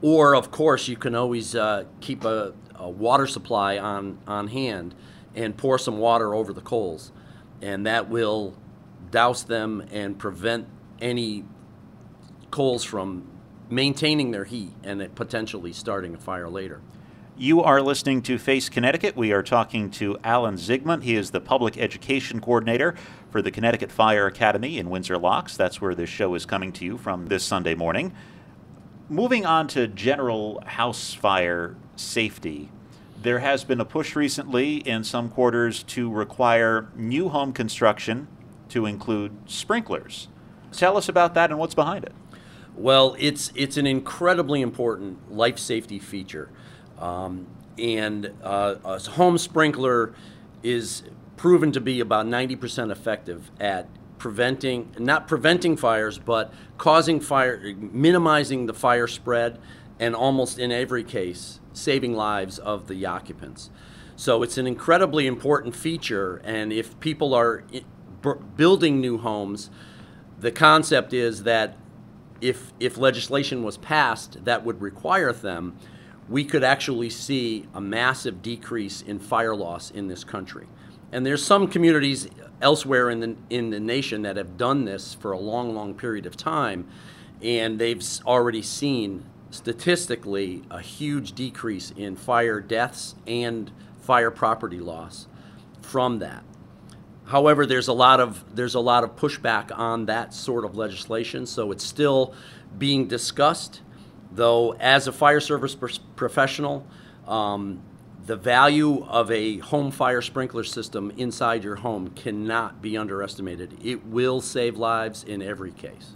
Or, 0.00 0.34
of 0.34 0.50
course, 0.50 0.88
you 0.88 0.96
can 0.96 1.14
always 1.14 1.54
uh, 1.54 1.84
keep 2.00 2.24
a, 2.24 2.54
a 2.74 2.88
water 2.88 3.26
supply 3.26 3.78
on, 3.78 4.18
on 4.26 4.48
hand 4.48 4.94
and 5.34 5.56
pour 5.56 5.78
some 5.78 5.98
water 5.98 6.34
over 6.34 6.52
the 6.52 6.60
coals, 6.60 7.12
and 7.60 7.86
that 7.86 8.08
will 8.08 8.56
douse 9.10 9.44
them 9.44 9.86
and 9.92 10.18
prevent 10.18 10.66
any 11.00 11.44
coals 12.50 12.82
from 12.82 13.28
maintaining 13.70 14.30
their 14.30 14.44
heat 14.44 14.72
and 14.82 15.14
potentially 15.14 15.72
starting 15.72 16.14
a 16.14 16.18
fire 16.18 16.48
later. 16.48 16.80
You 17.36 17.62
are 17.62 17.80
listening 17.80 18.20
to 18.22 18.36
Face 18.38 18.68
Connecticut. 18.68 19.16
We 19.16 19.32
are 19.32 19.42
talking 19.42 19.90
to 19.92 20.18
Alan 20.22 20.56
Zygmunt. 20.56 21.02
He 21.02 21.16
is 21.16 21.30
the 21.30 21.40
public 21.40 21.78
education 21.78 22.40
coordinator 22.40 22.94
for 23.32 23.40
the 23.40 23.50
Connecticut 23.50 23.90
Fire 23.90 24.26
Academy 24.26 24.78
in 24.78 24.90
Windsor 24.90 25.16
Locks. 25.16 25.56
That's 25.56 25.80
where 25.80 25.94
this 25.94 26.10
show 26.10 26.34
is 26.34 26.44
coming 26.44 26.70
to 26.74 26.84
you 26.84 26.98
from 26.98 27.26
this 27.26 27.42
Sunday 27.42 27.74
morning. 27.74 28.12
Moving 29.08 29.46
on 29.46 29.68
to 29.68 29.88
general 29.88 30.62
house 30.66 31.14
fire 31.14 31.74
safety, 31.96 32.70
there 33.22 33.38
has 33.38 33.64
been 33.64 33.80
a 33.80 33.86
push 33.86 34.14
recently 34.14 34.76
in 34.76 35.02
some 35.02 35.30
quarters 35.30 35.82
to 35.84 36.10
require 36.10 36.88
new 36.94 37.30
home 37.30 37.54
construction 37.54 38.28
to 38.68 38.84
include 38.84 39.32
sprinklers. 39.46 40.28
Tell 40.70 40.98
us 40.98 41.08
about 41.08 41.32
that 41.34 41.50
and 41.50 41.58
what's 41.58 41.74
behind 41.74 42.04
it. 42.04 42.12
Well, 42.76 43.16
it's 43.18 43.50
it's 43.54 43.78
an 43.78 43.86
incredibly 43.86 44.60
important 44.60 45.32
life 45.32 45.58
safety 45.58 45.98
feature, 45.98 46.50
um, 46.98 47.46
and 47.78 48.30
uh, 48.42 48.76
a 48.84 48.98
home 48.98 49.38
sprinkler 49.38 50.14
is 50.62 51.02
proven 51.42 51.72
to 51.72 51.80
be 51.80 51.98
about 51.98 52.24
90% 52.24 52.92
effective 52.92 53.50
at 53.58 53.88
preventing 54.16 54.94
not 54.96 55.26
preventing 55.26 55.76
fires, 55.76 56.16
but 56.16 56.54
causing 56.78 57.18
fire, 57.18 57.74
minimizing 57.76 58.66
the 58.66 58.72
fire 58.72 59.08
spread, 59.08 59.58
and 59.98 60.14
almost 60.14 60.56
in 60.56 60.70
every 60.70 61.02
case 61.02 61.58
saving 61.72 62.14
lives 62.14 62.60
of 62.60 62.86
the 62.86 63.04
occupants. 63.04 63.70
So 64.14 64.44
it's 64.44 64.56
an 64.56 64.68
incredibly 64.68 65.26
important 65.26 65.74
feature, 65.74 66.40
and 66.44 66.72
if 66.72 67.00
people 67.00 67.34
are 67.34 67.64
building 68.56 69.00
new 69.00 69.18
homes, 69.18 69.68
the 70.38 70.52
concept 70.52 71.12
is 71.12 71.42
that 71.42 71.76
if 72.40 72.72
if 72.78 72.96
legislation 72.96 73.64
was 73.64 73.78
passed 73.78 74.44
that 74.44 74.64
would 74.64 74.80
require 74.80 75.32
them, 75.32 75.76
we 76.28 76.44
could 76.44 76.62
actually 76.62 77.10
see 77.10 77.66
a 77.74 77.80
massive 77.80 78.42
decrease 78.42 79.02
in 79.02 79.18
fire 79.18 79.56
loss 79.56 79.90
in 79.90 80.06
this 80.06 80.22
country. 80.22 80.68
And 81.12 81.26
there's 81.26 81.44
some 81.44 81.68
communities 81.68 82.28
elsewhere 82.62 83.10
in 83.10 83.20
the 83.20 83.36
in 83.50 83.70
the 83.70 83.80
nation 83.80 84.22
that 84.22 84.36
have 84.36 84.56
done 84.56 84.84
this 84.86 85.14
for 85.14 85.32
a 85.32 85.38
long, 85.38 85.74
long 85.74 85.94
period 85.94 86.26
of 86.26 86.36
time, 86.36 86.88
and 87.42 87.78
they've 87.78 88.02
already 88.26 88.62
seen 88.62 89.24
statistically 89.50 90.62
a 90.70 90.80
huge 90.80 91.32
decrease 91.34 91.92
in 91.96 92.16
fire 92.16 92.60
deaths 92.60 93.14
and 93.26 93.70
fire 94.00 94.30
property 94.30 94.80
loss 94.80 95.26
from 95.82 96.18
that. 96.20 96.42
However, 97.26 97.66
there's 97.66 97.88
a 97.88 97.92
lot 97.92 98.20
of 98.20 98.44
there's 98.54 98.74
a 98.74 98.80
lot 98.80 99.04
of 99.04 99.16
pushback 99.16 99.76
on 99.76 100.06
that 100.06 100.34
sort 100.34 100.64
of 100.64 100.76
legislation, 100.76 101.46
so 101.46 101.70
it's 101.72 101.84
still 101.84 102.34
being 102.78 103.06
discussed. 103.06 103.82
Though, 104.34 104.72
as 104.80 105.08
a 105.08 105.12
fire 105.12 105.40
service 105.40 105.76
professional, 106.16 106.86
um, 107.28 107.82
the 108.26 108.36
value 108.36 109.04
of 109.06 109.30
a 109.30 109.58
home 109.58 109.90
fire 109.90 110.22
sprinkler 110.22 110.64
system 110.64 111.12
inside 111.16 111.64
your 111.64 111.76
home 111.76 112.10
cannot 112.10 112.80
be 112.80 112.96
underestimated. 112.96 113.76
It 113.82 114.06
will 114.06 114.40
save 114.40 114.76
lives 114.76 115.24
in 115.24 115.42
every 115.42 115.72
case. 115.72 116.12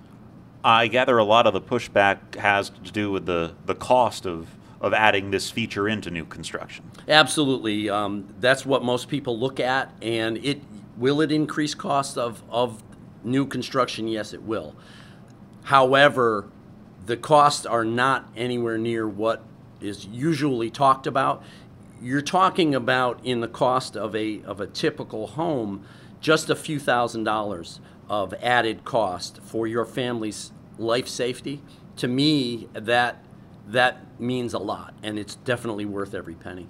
I 0.64 0.88
gather 0.88 1.18
a 1.18 1.24
lot 1.24 1.46
of 1.46 1.52
the 1.52 1.60
pushback 1.60 2.36
has 2.36 2.70
to 2.70 2.92
do 2.92 3.10
with 3.10 3.26
the, 3.26 3.54
the 3.66 3.74
cost 3.74 4.26
of, 4.26 4.48
of 4.80 4.92
adding 4.92 5.30
this 5.30 5.50
feature 5.50 5.88
into 5.88 6.10
new 6.10 6.24
construction. 6.24 6.90
Absolutely. 7.08 7.88
Um, 7.88 8.34
that's 8.40 8.66
what 8.66 8.82
most 8.82 9.08
people 9.08 9.38
look 9.38 9.60
at, 9.60 9.92
and 10.02 10.38
it 10.38 10.60
Will 10.96 11.20
it 11.20 11.30
increase 11.30 11.74
cost 11.74 12.16
of, 12.16 12.42
of 12.48 12.82
new 13.22 13.46
construction? 13.46 14.08
Yes, 14.08 14.32
it 14.32 14.42
will. 14.42 14.74
However, 15.64 16.48
the 17.04 17.16
costs 17.16 17.66
are 17.66 17.84
not 17.84 18.28
anywhere 18.34 18.78
near 18.78 19.06
what 19.06 19.42
is 19.80 20.06
usually 20.06 20.70
talked 20.70 21.06
about. 21.06 21.42
You're 22.00 22.22
talking 22.22 22.74
about 22.74 23.20
in 23.24 23.40
the 23.40 23.48
cost 23.48 23.96
of 23.96 24.14
a 24.14 24.42
of 24.44 24.60
a 24.60 24.66
typical 24.66 25.28
home, 25.28 25.84
just 26.20 26.50
a 26.50 26.56
few 26.56 26.78
thousand 26.78 27.24
dollars 27.24 27.80
of 28.08 28.34
added 28.34 28.84
cost 28.84 29.40
for 29.42 29.66
your 29.66 29.84
family's 29.84 30.52
life 30.78 31.08
safety. 31.08 31.62
To 31.96 32.08
me, 32.08 32.68
that 32.74 33.22
that 33.68 34.20
means 34.20 34.54
a 34.54 34.58
lot, 34.58 34.94
and 35.02 35.18
it's 35.18 35.36
definitely 35.36 35.84
worth 35.84 36.14
every 36.14 36.34
penny. 36.34 36.68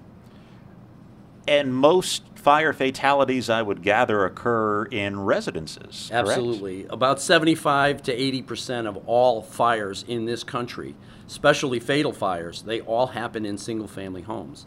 And 1.47 1.73
most 1.73 2.23
fire 2.35 2.73
fatalities, 2.73 3.49
I 3.49 3.61
would 3.61 3.81
gather, 3.81 4.25
occur 4.25 4.85
in 4.85 5.19
residences. 5.21 6.07
Correct? 6.09 6.29
Absolutely. 6.29 6.85
About 6.87 7.21
75 7.21 8.03
to 8.03 8.13
80 8.13 8.41
percent 8.41 8.87
of 8.87 8.97
all 9.05 9.41
fires 9.41 10.03
in 10.07 10.25
this 10.25 10.43
country, 10.43 10.95
especially 11.27 11.79
fatal 11.79 12.13
fires, 12.13 12.63
they 12.63 12.81
all 12.81 13.07
happen 13.07 13.45
in 13.45 13.57
single 13.57 13.87
family 13.87 14.21
homes. 14.23 14.65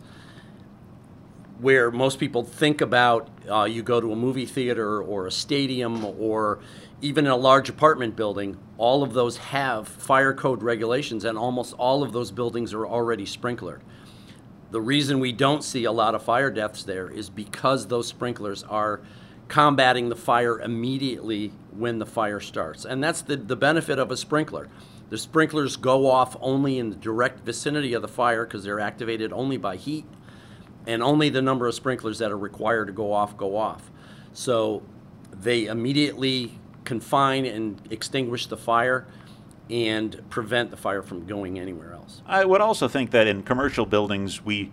Where 1.61 1.90
most 1.90 2.19
people 2.19 2.43
think 2.43 2.81
about 2.81 3.29
uh, 3.50 3.64
you 3.64 3.83
go 3.83 4.00
to 4.00 4.12
a 4.12 4.17
movie 4.17 4.47
theater 4.47 5.02
or 5.02 5.26
a 5.26 5.31
stadium 5.31 6.05
or 6.05 6.61
even 7.02 7.26
in 7.26 7.31
a 7.31 7.37
large 7.37 7.69
apartment 7.69 8.17
building, 8.17 8.59
all 8.79 9.02
of 9.02 9.12
those 9.12 9.37
have 9.38 9.88
fire 9.88 10.35
code 10.35 10.62
regulations, 10.62 11.25
and 11.25 11.37
almost 11.38 11.75
all 11.75 12.02
of 12.02 12.12
those 12.12 12.31
buildings 12.31 12.73
are 12.73 12.87
already 12.87 13.25
sprinklered. 13.25 13.81
The 14.71 14.81
reason 14.81 15.19
we 15.19 15.33
don't 15.33 15.64
see 15.64 15.85
a 15.85 15.93
lot 15.93 16.14
of 16.14 16.23
fire 16.23 16.50
deaths 16.50 16.85
there 16.85 17.11
is 17.11 17.29
because 17.29 17.88
those 17.88 18.07
sprinklers 18.07 18.62
are 18.64 19.00
combating 19.49 20.09
the 20.09 20.17
fire 20.17 20.61
immediately 20.61 21.52
when 21.73 21.99
the 21.99 22.07
fire 22.07 22.38
starts. 22.38 22.85
And 22.85 23.02
that's 23.02 23.23
the, 23.23 23.37
the 23.37 23.57
benefit 23.57 23.99
of 23.99 24.11
a 24.12 24.17
sprinkler. 24.17 24.69
The 25.09 25.19
sprinklers 25.19 25.76
go 25.76 26.09
off 26.09 26.37
only 26.40 26.79
in 26.79 26.90
the 26.90 26.97
direct 26.97 27.40
vicinity 27.40 27.95
of 27.95 28.02
the 28.02 28.09
fire 28.09 28.45
because 28.45 28.62
they're 28.62 28.79
activated 28.79 29.33
only 29.33 29.57
by 29.57 29.75
heat, 29.75 30.05
and 30.87 31.03
only 31.03 31.29
the 31.29 31.43
number 31.43 31.67
of 31.67 31.75
sprinklers 31.75 32.19
that 32.19 32.31
are 32.31 32.39
required 32.39 32.87
to 32.87 32.93
go 32.93 33.13
off 33.13 33.37
go 33.37 33.57
off. 33.57 33.91
So 34.33 34.83
they 35.33 35.67
immediately 35.67 36.59
confine 36.85 37.47
and 37.47 37.81
extinguish 37.91 38.47
the 38.47 38.57
fire 38.57 39.07
and 39.71 40.21
prevent 40.31 40.71
the 40.71 40.77
fire 40.77 41.03
from 41.03 41.27
going 41.27 41.59
anywhere 41.59 41.93
else. 41.93 42.23
I 42.27 42.45
would 42.45 42.61
also 42.61 42.89
think 42.89 43.13
that 43.13 43.27
in 43.27 43.43
commercial 43.43 43.87
buildings, 43.87 44.45
we 44.45 44.73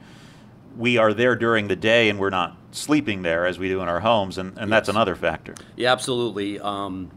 we 0.76 0.98
are 0.98 1.14
there 1.14 1.36
during 1.36 1.68
the 1.68 1.76
day 1.76 2.10
and 2.10 2.20
we're 2.20 2.30
not 2.30 2.56
sleeping 2.72 3.24
there 3.24 3.46
as 3.46 3.58
we 3.58 3.68
do 3.68 3.82
in 3.82 3.88
our 3.88 4.00
homes, 4.00 4.38
and, 4.38 4.58
and 4.58 4.72
that's 4.72 4.90
another 4.90 5.16
factor. 5.16 5.56
Yeah, 5.76 5.92
absolutely. 5.92 6.60
Um, 6.60 7.12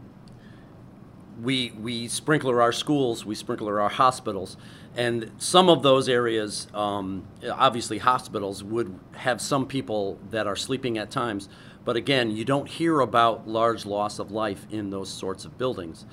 we 1.41 1.71
we 1.71 2.07
sprinkler 2.07 2.61
our 2.61 2.71
schools, 2.71 3.25
we 3.25 3.35
sprinkler 3.35 3.81
our 3.81 3.89
hospitals, 3.89 4.57
and 4.95 5.31
some 5.37 5.69
of 5.69 5.81
those 5.81 6.07
areas, 6.07 6.67
um, 6.73 7.27
obviously 7.49 7.97
hospitals, 7.97 8.63
would 8.63 8.97
have 9.13 9.41
some 9.41 9.65
people 9.65 10.19
that 10.29 10.47
are 10.47 10.55
sleeping 10.55 10.97
at 10.97 11.09
times. 11.09 11.49
But 11.83 11.95
again, 11.95 12.29
you 12.29 12.45
don't 12.45 12.69
hear 12.69 12.99
about 12.99 13.47
large 13.47 13.85
loss 13.85 14.19
of 14.19 14.31
life 14.31 14.67
in 14.69 14.91
those 14.91 15.09
sorts 15.09 15.45
of 15.45 15.57
buildings. 15.57 16.05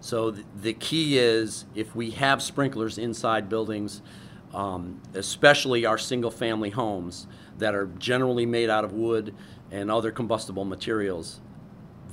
So 0.00 0.30
th- 0.30 0.46
the 0.54 0.72
key 0.72 1.18
is 1.18 1.64
if 1.74 1.96
we 1.96 2.10
have 2.12 2.40
sprinklers 2.40 2.96
inside 2.96 3.48
buildings, 3.48 4.02
um, 4.54 5.00
especially 5.14 5.84
our 5.84 5.98
single-family 5.98 6.70
homes 6.70 7.26
that 7.58 7.74
are 7.74 7.86
generally 7.98 8.46
made 8.46 8.70
out 8.70 8.84
of 8.84 8.92
wood 8.92 9.34
and 9.72 9.90
other 9.90 10.12
combustible 10.12 10.64
materials, 10.64 11.40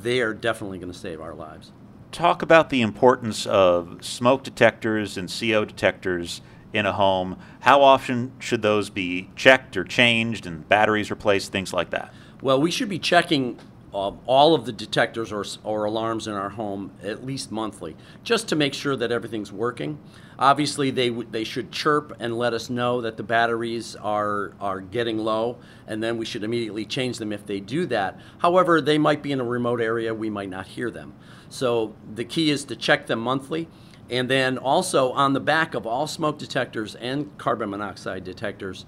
they 0.02 0.22
are 0.22 0.34
definitely 0.34 0.80
going 0.80 0.92
to 0.92 0.98
save 0.98 1.22
our 1.22 1.36
lives. 1.36 1.72
Talk 2.14 2.44
about 2.44 2.70
the 2.70 2.84
importance 2.84 3.48
of 3.48 4.06
smoke 4.06 4.44
detectors 4.44 5.18
and 5.18 5.28
CO 5.28 5.66
detectors 5.66 6.42
in 6.72 6.86
a 6.86 6.94
home. 6.94 7.40
How 7.62 7.82
often 7.82 8.34
should 8.38 8.62
those 8.62 8.92
be 8.92 9.32
checked 9.36 9.76
or 9.76 9.84
changed 9.84 10.46
and 10.46 10.70
batteries 10.70 11.10
replaced, 11.10 11.52
things 11.52 11.74
like 11.74 11.90
that? 11.90 12.14
Well, 12.40 12.62
we 12.62 12.70
should 12.70 12.88
be 12.88 13.00
checking 13.00 13.58
all 13.94 14.56
of 14.56 14.66
the 14.66 14.72
detectors 14.72 15.32
or, 15.32 15.46
or 15.64 15.86
alarms 15.86 16.28
in 16.28 16.34
our 16.34 16.50
home 16.50 16.92
at 17.04 17.24
least 17.24 17.52
monthly, 17.52 17.96
just 18.24 18.48
to 18.50 18.56
make 18.56 18.74
sure 18.74 18.96
that 18.96 19.12
everything's 19.12 19.52
working. 19.52 20.00
Obviously, 20.40 20.90
they 20.90 21.10
they 21.10 21.44
should 21.44 21.72
chirp 21.72 22.16
and 22.20 22.38
let 22.38 22.54
us 22.54 22.70
know 22.70 23.02
that 23.02 23.18
the 23.18 23.24
batteries 23.24 23.96
are 23.96 24.54
are 24.60 24.82
getting 24.82 25.20
low, 25.20 25.58
and 25.88 26.02
then 26.02 26.18
we 26.18 26.26
should 26.26 26.44
immediately 26.44 26.86
change 26.86 27.20
them 27.20 27.32
if 27.32 27.46
they 27.46 27.60
do 27.60 27.86
that. 27.86 28.20
However, 28.40 28.82
they 28.82 28.98
might 28.98 29.22
be 29.22 29.32
in 29.32 29.40
a 29.40 29.46
remote 29.46 29.80
area; 29.80 30.14
we 30.14 30.30
might 30.30 30.50
not 30.50 30.68
hear 30.68 30.90
them. 30.90 31.14
So 31.50 31.96
the 32.16 32.26
key 32.26 32.50
is 32.50 32.66
to 32.66 32.76
check 32.76 33.08
them 33.08 33.20
monthly. 33.20 33.68
And 34.10 34.30
then 34.30 34.58
also 34.58 35.12
on 35.14 35.34
the 35.34 35.40
back 35.40 35.74
of 35.74 35.88
all 35.88 36.08
smoke 36.08 36.38
detectors 36.38 36.96
and 36.96 37.36
carbon 37.38 37.70
monoxide 37.70 38.24
detectors, 38.24 38.86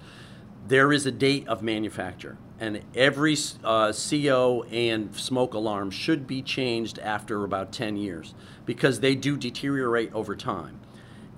there 0.68 0.92
is 0.92 1.06
a 1.06 1.12
date 1.12 1.46
of 1.48 1.62
manufacture, 1.62 2.36
and 2.58 2.80
every 2.94 3.36
uh, 3.62 3.92
CO 3.92 4.64
and 4.64 5.14
smoke 5.14 5.54
alarm 5.54 5.90
should 5.90 6.26
be 6.26 6.42
changed 6.42 6.98
after 6.98 7.44
about 7.44 7.72
10 7.72 7.96
years 7.96 8.34
because 8.64 9.00
they 9.00 9.14
do 9.14 9.36
deteriorate 9.36 10.12
over 10.12 10.34
time. 10.34 10.80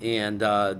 And 0.00 0.42
uh, 0.42 0.76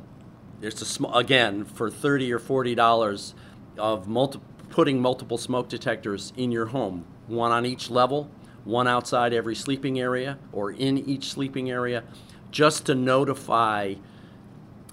it's 0.62 0.81
a 0.81 0.87
sm- 0.87 1.07
again 1.07 1.64
for 1.64 1.90
30 1.90 2.33
or 2.33 2.38
40 2.38 2.75
dollars 2.75 3.35
of 3.76 4.09
multi- 4.09 4.40
putting 4.71 5.00
multiple 5.00 5.38
smoke 5.38 5.69
detectors 5.69 6.33
in 6.37 6.50
your 6.52 6.67
home, 6.67 7.05
one 7.26 7.52
on 7.52 7.67
each 7.67 7.90
level, 7.90 8.31
one 8.64 8.88
outside 8.88 9.33
every 9.33 9.55
sleeping 9.55 9.99
area 9.99 10.38
or 10.52 10.71
in 10.71 10.99
each 10.99 11.31
sleeping 11.31 11.71
area, 11.71 12.05
just 12.50 12.87
to 12.87 12.95
notify 12.95 13.95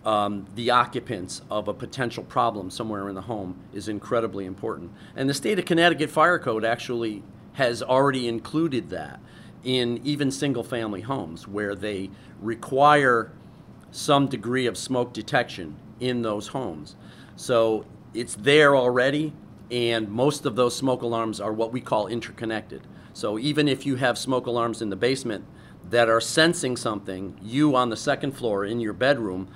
um, 0.06 0.46
the 0.56 0.70
occupants 0.70 1.42
of 1.50 1.68
a 1.68 1.74
potential 1.74 2.24
problem 2.24 2.70
somewhere 2.70 3.10
in 3.10 3.16
the 3.16 3.22
home 3.22 3.60
is 3.74 3.88
incredibly 3.88 4.46
important. 4.46 4.92
And 5.16 5.28
the 5.28 5.34
state 5.34 5.58
of 5.58 5.66
Connecticut 5.66 6.12
Fire 6.12 6.38
Code 6.38 6.64
actually 6.64 7.24
has 7.54 7.82
already 7.82 8.28
included 8.28 8.90
that 8.92 9.20
in 9.64 10.00
even 10.04 10.30
single 10.30 10.64
family 10.64 11.02
homes 11.02 11.48
where 11.48 11.74
they 11.74 12.12
require 12.40 13.32
some 13.92 14.28
degree 14.28 14.68
of 14.68 14.78
smoke 14.78 15.12
detection 15.12 15.76
in 16.00 16.22
those 16.22 16.50
homes. 16.50 16.96
So 17.36 17.86
it's 18.14 18.36
there 18.36 18.76
already, 18.76 19.34
and 19.72 20.10
most 20.10 20.46
of 20.46 20.56
those 20.56 20.76
smoke 20.76 21.02
alarms 21.02 21.42
are 21.42 21.52
what 21.52 21.72
we 21.72 21.82
call 21.82 22.08
interconnected. 22.08 22.82
So 23.14 23.40
even 23.40 23.68
if 23.68 23.86
you 23.86 23.96
have 23.96 24.18
smoke 24.18 24.46
alarms 24.46 24.82
in 24.82 24.90
the 24.90 24.96
basement 24.96 25.46
that 25.90 26.10
are 26.10 26.22
sensing 26.22 26.76
something, 26.76 27.40
you 27.42 27.76
on 27.76 27.90
the 27.90 27.98
second 27.98 28.34
floor 28.34 28.66
in 28.66 28.80
your 28.80 28.94
bedroom, 28.94 29.48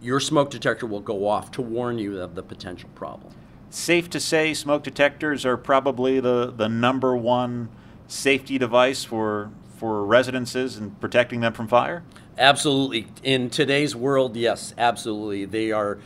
your 0.00 0.20
smoke 0.20 0.50
detector 0.50 0.86
will 0.86 1.00
go 1.00 1.26
off 1.26 1.50
to 1.52 1.62
warn 1.62 1.98
you 1.98 2.20
of 2.20 2.34
the 2.34 2.42
potential 2.42 2.88
problem. 2.94 3.32
Safe 3.70 4.08
to 4.10 4.20
say 4.20 4.54
smoke 4.54 4.82
detectors 4.82 5.44
are 5.44 5.56
probably 5.56 6.20
the, 6.20 6.52
the 6.56 6.68
number 6.68 7.16
one 7.16 7.68
safety 8.06 8.58
device 8.58 9.04
for, 9.04 9.50
for 9.76 10.04
residences 10.04 10.76
and 10.76 10.98
protecting 11.00 11.40
them 11.40 11.52
from 11.52 11.68
fire? 11.68 12.02
Absolutely. 12.38 13.08
In 13.22 13.50
today's 13.50 13.94
world, 13.94 14.36
yes, 14.36 14.72
absolutely. 14.78 15.44
They 15.44 15.72
are 15.72 15.98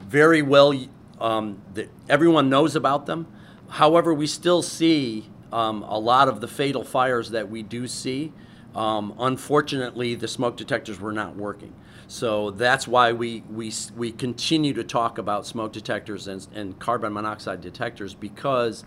very 0.00 0.42
well, 0.42 0.74
um, 1.20 1.60
the, 1.74 1.88
everyone 2.08 2.48
knows 2.48 2.74
about 2.74 3.06
them. 3.06 3.26
However, 3.68 4.12
we 4.12 4.26
still 4.26 4.62
see 4.62 5.30
um, 5.52 5.82
a 5.82 5.98
lot 5.98 6.28
of 6.28 6.40
the 6.40 6.48
fatal 6.48 6.84
fires 6.84 7.30
that 7.30 7.48
we 7.48 7.62
do 7.62 7.86
see. 7.86 8.32
Um, 8.74 9.14
unfortunately, 9.18 10.14
the 10.14 10.28
smoke 10.28 10.56
detectors 10.56 10.98
were 11.00 11.12
not 11.12 11.36
working. 11.36 11.72
So 12.08 12.50
that's 12.50 12.86
why 12.86 13.12
we, 13.12 13.42
we, 13.50 13.72
we 13.96 14.12
continue 14.12 14.72
to 14.74 14.84
talk 14.84 15.18
about 15.18 15.46
smoke 15.46 15.72
detectors 15.72 16.28
and, 16.28 16.46
and 16.54 16.78
carbon 16.78 17.12
monoxide 17.12 17.60
detectors 17.60 18.14
because 18.14 18.84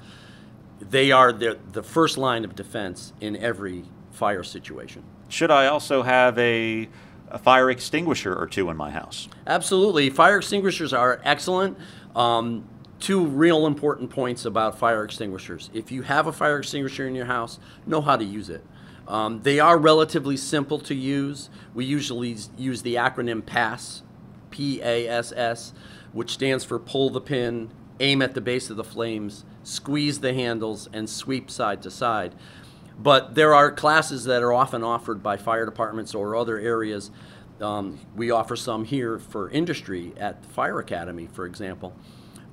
they 0.79 1.11
are 1.11 1.31
the, 1.31 1.57
the 1.71 1.83
first 1.83 2.17
line 2.17 2.45
of 2.45 2.55
defense 2.55 3.13
in 3.19 3.35
every 3.37 3.85
fire 4.11 4.43
situation. 4.43 5.03
Should 5.29 5.51
I 5.51 5.67
also 5.67 6.03
have 6.03 6.37
a, 6.37 6.87
a 7.29 7.39
fire 7.39 7.69
extinguisher 7.69 8.35
or 8.35 8.47
two 8.47 8.69
in 8.69 8.77
my 8.77 8.91
house? 8.91 9.27
Absolutely. 9.45 10.09
Fire 10.09 10.37
extinguishers 10.37 10.93
are 10.93 11.19
excellent. 11.23 11.77
Um, 12.15 12.67
two 12.99 13.25
real 13.25 13.65
important 13.65 14.09
points 14.09 14.45
about 14.45 14.77
fire 14.77 15.03
extinguishers. 15.03 15.69
If 15.73 15.91
you 15.91 16.03
have 16.03 16.27
a 16.27 16.31
fire 16.31 16.59
extinguisher 16.59 17.07
in 17.07 17.15
your 17.15 17.25
house, 17.25 17.59
know 17.85 18.01
how 18.01 18.15
to 18.15 18.23
use 18.23 18.49
it. 18.49 18.63
Um, 19.07 19.41
they 19.41 19.59
are 19.59 19.77
relatively 19.77 20.37
simple 20.37 20.79
to 20.79 20.93
use. 20.93 21.49
We 21.73 21.85
usually 21.85 22.35
use 22.57 22.81
the 22.81 22.95
acronym 22.95 23.45
PASS, 23.45 24.03
P 24.51 24.81
A 24.81 25.07
S 25.07 25.31
S, 25.31 25.73
which 26.11 26.31
stands 26.31 26.63
for 26.63 26.77
pull 26.79 27.09
the 27.09 27.21
pin, 27.21 27.69
aim 27.99 28.21
at 28.21 28.33
the 28.33 28.41
base 28.41 28.69
of 28.69 28.77
the 28.77 28.83
flames, 28.83 29.45
squeeze 29.63 30.19
the 30.19 30.33
handles, 30.33 30.89
and 30.91 31.09
sweep 31.09 31.49
side 31.49 31.81
to 31.83 31.91
side. 31.91 32.35
But 32.99 33.35
there 33.35 33.53
are 33.53 33.71
classes 33.71 34.25
that 34.25 34.41
are 34.41 34.51
often 34.51 34.83
offered 34.83 35.21
by 35.21 35.37
fire 35.37 35.65
departments 35.65 36.15
or 36.15 36.35
other 36.35 36.57
areas. 36.57 37.11
Um, 37.61 37.99
we 38.15 38.31
offer 38.31 38.55
some 38.55 38.85
here 38.85 39.19
for 39.19 39.49
industry 39.49 40.13
at 40.17 40.45
Fire 40.45 40.79
Academy, 40.79 41.27
for 41.31 41.45
example, 41.45 41.95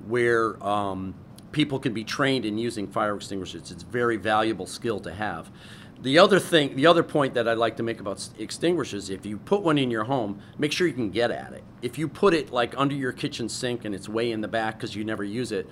where 0.07 0.63
um, 0.63 1.15
people 1.51 1.79
can 1.79 1.93
be 1.93 2.03
trained 2.03 2.45
in 2.45 2.57
using 2.57 2.87
fire 2.87 3.15
extinguishers. 3.15 3.71
It's 3.71 3.83
a 3.83 3.85
very 3.85 4.17
valuable 4.17 4.67
skill 4.67 4.99
to 5.01 5.13
have. 5.13 5.51
The 6.01 6.19
other 6.19 6.39
thing, 6.39 6.75
the 6.75 6.85
other 6.87 7.03
point 7.03 7.33
that 7.33 7.47
I'd 7.47 7.57
like 7.57 7.77
to 7.77 7.83
make 7.83 7.99
about 7.99 8.29
extinguishers, 8.37 9.09
if 9.09 9.25
you 9.25 9.37
put 9.37 9.61
one 9.61 9.77
in 9.77 9.89
your 9.89 10.03
home, 10.03 10.41
make 10.57 10.71
sure 10.71 10.87
you 10.87 10.93
can 10.93 11.09
get 11.09 11.31
at 11.31 11.53
it. 11.53 11.63
If 11.81 11.97
you 11.97 12.07
put 12.07 12.33
it 12.33 12.51
like 12.51 12.77
under 12.77 12.93
your 12.93 13.11
kitchen 13.11 13.49
sink 13.49 13.85
and 13.85 13.95
it's 13.95 14.07
way 14.07 14.31
in 14.31 14.41
the 14.41 14.47
back 14.47 14.77
because 14.77 14.95
you 14.95 15.03
never 15.03 15.23
use 15.23 15.51
it, 15.51 15.67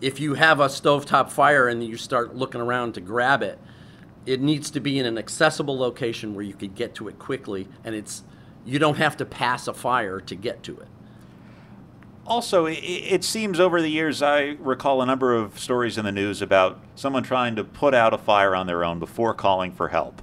if 0.00 0.20
you 0.20 0.34
have 0.34 0.60
a 0.60 0.66
stovetop 0.66 1.30
fire 1.30 1.68
and 1.68 1.82
you 1.84 1.96
start 1.96 2.34
looking 2.34 2.60
around 2.60 2.94
to 2.94 3.00
grab 3.00 3.42
it, 3.42 3.58
it 4.24 4.40
needs 4.40 4.70
to 4.70 4.80
be 4.80 4.98
in 4.98 5.06
an 5.06 5.18
accessible 5.18 5.78
location 5.78 6.34
where 6.34 6.44
you 6.44 6.54
could 6.54 6.74
get 6.74 6.94
to 6.96 7.08
it 7.08 7.18
quickly 7.18 7.68
and 7.84 7.94
it's 7.94 8.24
you 8.64 8.78
don't 8.78 8.96
have 8.96 9.16
to 9.16 9.24
pass 9.24 9.68
a 9.68 9.74
fire 9.74 10.20
to 10.20 10.34
get 10.34 10.62
to 10.64 10.78
it. 10.78 10.88
Also, 12.26 12.66
i- 12.66 12.70
i- 12.70 12.74
it 13.10 13.24
seems 13.24 13.60
over 13.60 13.80
the 13.80 13.88
years, 13.88 14.20
I 14.22 14.56
recall 14.60 15.00
a 15.02 15.06
number 15.06 15.34
of 15.34 15.58
stories 15.58 15.96
in 15.96 16.04
the 16.04 16.12
news 16.12 16.42
about 16.42 16.78
someone 16.96 17.22
trying 17.22 17.54
to 17.56 17.64
put 17.64 17.94
out 17.94 18.12
a 18.12 18.18
fire 18.18 18.54
on 18.54 18.66
their 18.66 18.84
own 18.84 18.98
before 18.98 19.32
calling 19.34 19.70
for 19.72 19.88
help. 19.88 20.20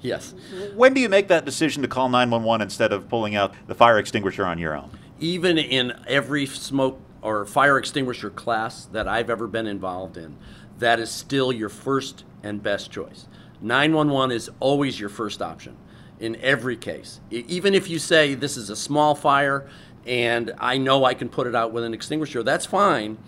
Yes. 0.00 0.34
When 0.76 0.94
do 0.94 1.00
you 1.00 1.08
make 1.08 1.26
that 1.28 1.44
decision 1.44 1.82
to 1.82 1.88
call 1.88 2.08
911 2.08 2.60
instead 2.60 2.92
of 2.92 3.08
pulling 3.08 3.34
out 3.34 3.54
the 3.66 3.74
fire 3.74 3.98
extinguisher 3.98 4.44
on 4.44 4.58
your 4.58 4.76
own? 4.76 4.90
even 5.20 5.58
in 5.58 5.92
every 6.06 6.46
smoke 6.46 7.00
or 7.22 7.44
fire 7.44 7.76
extinguisher 7.76 8.30
class 8.30 8.84
that 8.92 9.08
I've 9.08 9.28
ever 9.30 9.48
been 9.48 9.66
involved 9.66 10.16
in, 10.16 10.36
that 10.78 11.00
is 11.00 11.10
still 11.10 11.50
your 11.52 11.68
first 11.68 12.22
and 12.44 12.62
best 12.62 12.92
choice. 12.92 13.26
911 13.60 14.30
is 14.30 14.48
always 14.60 15.00
your 15.00 15.08
first 15.08 15.42
option 15.42 15.74
in 16.20 16.36
every 16.40 16.76
case. 16.76 17.18
Even 17.32 17.74
if 17.74 17.90
you 17.90 17.98
say 17.98 18.34
this 18.34 18.56
is 18.56 18.70
a 18.70 18.76
small 18.76 19.16
fire 19.16 19.66
and 20.08 20.52
I 20.58 20.78
know 20.78 21.04
I 21.04 21.12
can 21.14 21.28
put 21.28 21.46
it 21.46 21.54
out 21.54 21.72
with 21.72 21.84
an 21.84 21.92
extinguisher, 21.92 22.42
that's 22.42 22.64
fine. 22.66 23.18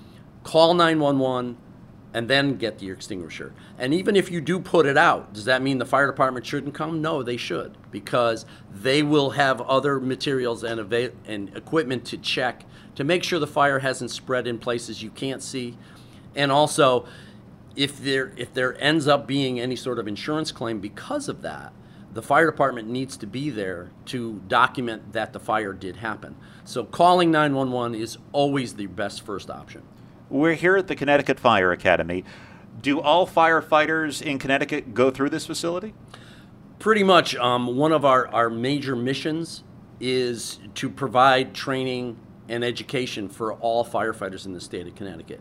Call 0.43 0.73
911, 0.73 1.59
and 2.15 2.29
then 2.29 2.57
get 2.57 2.83
your 2.83 2.95
extinguisher. 2.95 3.53
And 3.79 3.93
even 3.93 4.17
if 4.17 4.31
you 4.31 4.41
do 4.41 4.59
put 4.59 4.87
it 4.87 4.97
out, 4.97 5.35
does 5.35 5.45
that 5.45 5.61
mean 5.63 5.79
the 5.79 5.85
fire 5.85 6.07
department 6.07 6.47
shouldn't 6.47 6.75
come? 6.75 7.03
No, 7.03 7.23
they 7.23 7.37
should 7.37 7.77
because 7.91 8.47
they 8.73 9.03
will 9.03 9.31
have 9.31 9.61
other 9.61 10.01
materials 10.01 10.65
and, 10.65 10.81
ava- 10.81 11.13
and 11.27 11.55
equipment 11.55 12.07
to 12.07 12.17
check 12.17 12.65
to 12.95 13.05
make 13.05 13.23
sure 13.23 13.39
the 13.39 13.47
fire 13.47 13.81
hasn't 13.81 14.11
spread 14.11 14.47
in 14.47 14.59
places 14.59 15.03
you 15.03 15.11
can't 15.11 15.43
see. 15.43 15.77
And 16.35 16.51
also, 16.51 17.07
if 17.77 18.03
there 18.03 18.33
if 18.37 18.53
there 18.53 18.81
ends 18.83 19.07
up 19.07 19.27
being 19.27 19.61
any 19.61 19.77
sort 19.77 19.99
of 19.99 20.09
insurance 20.09 20.51
claim 20.51 20.81
because 20.81 21.29
of 21.29 21.43
that, 21.43 21.73
the 22.13 22.23
fire 22.23 22.47
department 22.51 22.89
needs 22.89 23.17
to 23.19 23.27
be 23.27 23.51
there 23.51 23.91
to 24.07 24.41
document 24.49 25.13
that 25.13 25.33
the 25.33 25.41
fire 25.41 25.73
did 25.73 25.97
happen. 25.97 26.37
So 26.65 26.85
calling 26.85 27.31
911 27.31 28.01
is 28.01 28.19
always 28.33 28.75
the 28.75 28.87
best 28.87 29.25
first 29.25 29.51
option. 29.51 29.83
We're 30.29 30.55
here 30.55 30.77
at 30.77 30.87
the 30.87 30.97
Connecticut 30.97 31.39
Fire 31.39 31.73
Academy. 31.73 32.25
Do 32.81 33.01
all 33.01 33.27
firefighters 33.27 34.23
in 34.23 34.39
Connecticut 34.39 34.95
go 34.95 35.11
through 35.11 35.31
this 35.31 35.47
facility? 35.47 35.95
Pretty 36.79 37.03
much, 37.03 37.37
um, 37.37 37.77
one 37.77 37.93
of 37.93 38.05
our, 38.05 38.27
our 38.29 38.49
major 38.49 38.97
missions 38.97 39.63
is 40.01 40.59
to 40.77 40.89
provide 40.89 41.55
training 41.55 42.17
and 42.49 42.65
education 42.65 43.29
for 43.29 43.53
all 43.55 43.85
firefighters 43.85 44.47
in 44.47 44.53
the 44.53 44.61
state 44.61 44.87
of 44.87 44.95
Connecticut. 44.95 45.41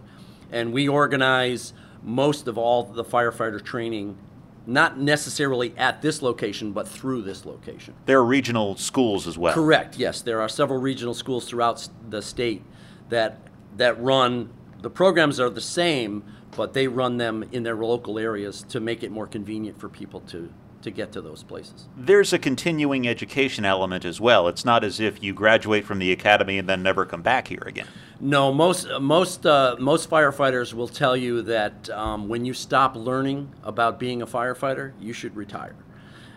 And 0.51 0.73
we 0.73 0.87
organize 0.87 1.73
most 2.03 2.47
of 2.47 2.57
all 2.57 2.83
the 2.83 3.03
firefighter 3.03 3.63
training, 3.63 4.17
not 4.65 4.99
necessarily 4.99 5.73
at 5.77 6.01
this 6.01 6.21
location, 6.21 6.71
but 6.71 6.87
through 6.87 7.21
this 7.21 7.45
location. 7.45 7.93
There 8.05 8.19
are 8.19 8.25
regional 8.25 8.75
schools 8.77 9.27
as 9.27 9.37
well. 9.37 9.53
Correct. 9.53 9.97
Yes, 9.97 10.21
there 10.21 10.41
are 10.41 10.49
several 10.49 10.79
regional 10.79 11.13
schools 11.13 11.47
throughout 11.47 11.87
the 12.09 12.21
state 12.21 12.63
that 13.09 13.39
that 13.77 14.01
run. 14.01 14.49
The 14.81 14.89
programs 14.89 15.39
are 15.39 15.49
the 15.49 15.61
same, 15.61 16.23
but 16.55 16.73
they 16.73 16.87
run 16.87 17.17
them 17.17 17.43
in 17.51 17.63
their 17.63 17.75
local 17.75 18.17
areas 18.17 18.63
to 18.69 18.79
make 18.79 19.03
it 19.03 19.11
more 19.11 19.27
convenient 19.27 19.79
for 19.79 19.89
people 19.89 20.21
to 20.21 20.53
to 20.81 20.91
get 20.91 21.11
to 21.11 21.21
those 21.21 21.43
places. 21.43 21.87
There's 21.97 22.31
a 22.31 22.39
continuing 22.39 23.07
education 23.07 23.65
element 23.65 24.05
as 24.05 24.21
well. 24.21 24.47
It's 24.47 24.63
not 24.63 24.83
as 24.83 24.99
if 24.99 25.21
you 25.21 25.33
graduate 25.33 25.85
from 25.85 25.99
the 25.99 26.11
academy 26.11 26.57
and 26.57 26.69
then 26.69 26.81
never 26.81 27.05
come 27.05 27.21
back 27.21 27.49
here 27.49 27.63
again. 27.65 27.87
No, 28.21 28.53
most 28.53 28.87
most 28.99 29.45
uh, 29.45 29.77
most 29.79 30.09
firefighters 30.09 30.73
will 30.73 30.89
tell 30.89 31.15
you 31.15 31.41
that 31.43 31.89
um, 31.89 32.27
when 32.27 32.43
you 32.43 32.53
stop 32.53 32.97
learning 32.97 33.53
about 33.63 33.97
being 33.97 34.21
a 34.21 34.27
firefighter, 34.27 34.91
you 34.99 35.13
should 35.13 35.37
retire, 35.37 35.75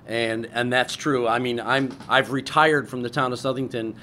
and 0.06 0.46
and 0.52 0.72
that's 0.72 0.94
true. 0.94 1.26
I 1.26 1.40
mean, 1.40 1.58
I'm 1.58 1.90
I've 2.08 2.30
retired 2.30 2.88
from 2.88 3.02
the 3.02 3.10
town 3.10 3.32
of 3.32 3.40
Southington 3.40 3.96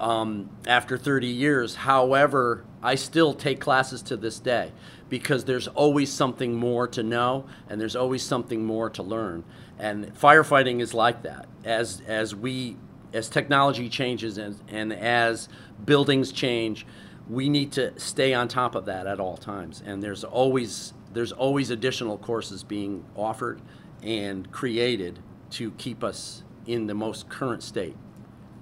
um, 0.00 0.48
after 0.66 0.96
30 0.96 1.26
years. 1.26 1.74
However, 1.74 2.64
I 2.82 2.94
still 2.94 3.34
take 3.34 3.60
classes 3.60 4.00
to 4.02 4.16
this 4.16 4.38
day 4.38 4.72
because 5.10 5.44
there's 5.44 5.68
always 5.68 6.10
something 6.10 6.54
more 6.54 6.88
to 6.88 7.02
know 7.02 7.46
and 7.68 7.78
there's 7.78 7.96
always 7.96 8.22
something 8.22 8.64
more 8.64 8.88
to 8.90 9.02
learn. 9.02 9.44
And 9.78 10.14
firefighting 10.14 10.80
is 10.80 10.94
like 10.94 11.22
that. 11.22 11.46
As 11.64 12.00
as 12.06 12.34
we 12.34 12.76
as 13.12 13.28
technology 13.28 13.88
changes 13.88 14.38
and, 14.38 14.58
and 14.68 14.92
as 14.92 15.48
buildings 15.84 16.32
change, 16.32 16.86
we 17.28 17.48
need 17.48 17.72
to 17.72 17.98
stay 17.98 18.34
on 18.34 18.48
top 18.48 18.74
of 18.74 18.84
that 18.86 19.06
at 19.06 19.20
all 19.20 19.36
times. 19.36 19.82
And 19.84 20.02
there's 20.02 20.24
always 20.24 20.92
there's 21.12 21.32
always 21.32 21.70
additional 21.70 22.18
courses 22.18 22.62
being 22.62 23.04
offered 23.14 23.60
and 24.02 24.50
created 24.52 25.18
to 25.50 25.70
keep 25.72 26.04
us 26.04 26.42
in 26.66 26.86
the 26.86 26.94
most 26.94 27.28
current 27.28 27.62
state. 27.62 27.96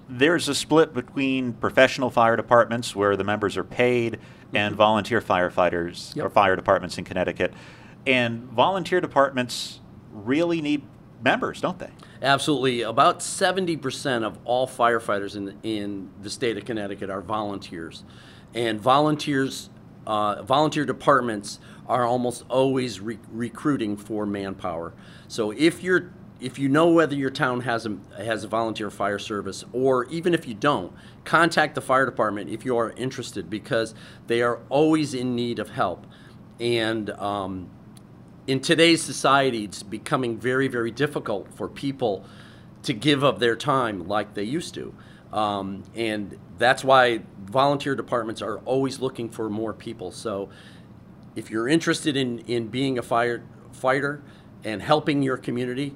There's 0.07 0.47
a 0.47 0.55
split 0.55 0.93
between 0.93 1.53
professional 1.53 2.09
fire 2.09 2.35
departments 2.35 2.95
where 2.95 3.17
the 3.17 3.23
members 3.23 3.57
are 3.57 3.63
paid 3.63 4.19
and 4.53 4.71
mm-hmm. 4.71 4.77
volunteer 4.77 5.19
firefighters 5.19 6.15
or 6.21 6.29
fire 6.29 6.55
departments 6.55 6.97
in 6.97 7.03
Connecticut. 7.03 7.53
And 8.05 8.43
volunteer 8.43 9.01
departments 9.01 9.81
really 10.11 10.61
need 10.61 10.83
members, 11.21 11.59
don't 11.59 11.79
they? 11.79 11.89
Absolutely. 12.21 12.83
About 12.83 13.19
70% 13.19 14.23
of 14.23 14.37
all 14.45 14.67
firefighters 14.67 15.35
in, 15.35 15.57
in 15.63 16.09
the 16.21 16.29
state 16.29 16.57
of 16.57 16.65
Connecticut 16.65 17.09
are 17.09 17.21
volunteers. 17.21 18.03
And 18.55 18.79
volunteers, 18.79 19.69
uh, 20.07 20.41
volunteer 20.41 20.85
departments 20.85 21.59
are 21.87 22.05
almost 22.05 22.43
always 22.49 22.99
re- 22.99 23.19
recruiting 23.31 23.97
for 23.97 24.25
manpower. 24.25 24.93
So 25.27 25.51
if 25.51 25.83
you're 25.83 26.11
if 26.41 26.59
you 26.59 26.67
know 26.67 26.89
whether 26.89 27.15
your 27.15 27.29
town 27.29 27.61
has 27.61 27.85
a 27.85 27.97
has 28.17 28.43
a 28.43 28.47
volunteer 28.47 28.89
fire 28.89 29.19
service 29.19 29.63
or 29.71 30.05
even 30.05 30.33
if 30.33 30.47
you 30.47 30.53
don't, 30.53 30.91
contact 31.23 31.75
the 31.75 31.81
fire 31.81 32.05
department 32.05 32.49
if 32.49 32.65
you 32.65 32.77
are 32.77 32.91
interested 32.91 33.49
because 33.49 33.93
they 34.27 34.41
are 34.41 34.59
always 34.69 35.13
in 35.13 35.35
need 35.35 35.59
of 35.59 35.69
help. 35.69 36.05
And 36.59 37.09
um, 37.11 37.69
in 38.47 38.59
today's 38.59 39.01
society, 39.01 39.63
it's 39.63 39.83
becoming 39.83 40.37
very, 40.37 40.67
very 40.67 40.91
difficult 40.91 41.53
for 41.53 41.67
people 41.67 42.25
to 42.83 42.93
give 42.93 43.23
of 43.23 43.39
their 43.39 43.55
time 43.55 44.07
like 44.07 44.33
they 44.33 44.43
used 44.43 44.73
to. 44.75 44.93
Um, 45.35 45.83
and 45.95 46.39
that's 46.57 46.81
why 46.81 47.19
volunteer 47.43 47.93
departments 47.93 48.41
are 48.41 48.59
always 48.59 49.01
looking 49.01 49.29
for 49.29 49.49
more 49.49 49.73
people. 49.73 50.11
So 50.11 50.49
if 51.35 51.51
you're 51.51 51.67
interested 51.67 52.15
in, 52.15 52.39
in 52.39 52.69
being 52.69 52.97
a 52.97 53.01
fire 53.01 53.43
fighter 53.73 54.23
and 54.63 54.81
helping 54.81 55.21
your 55.21 55.35
community, 55.35 55.93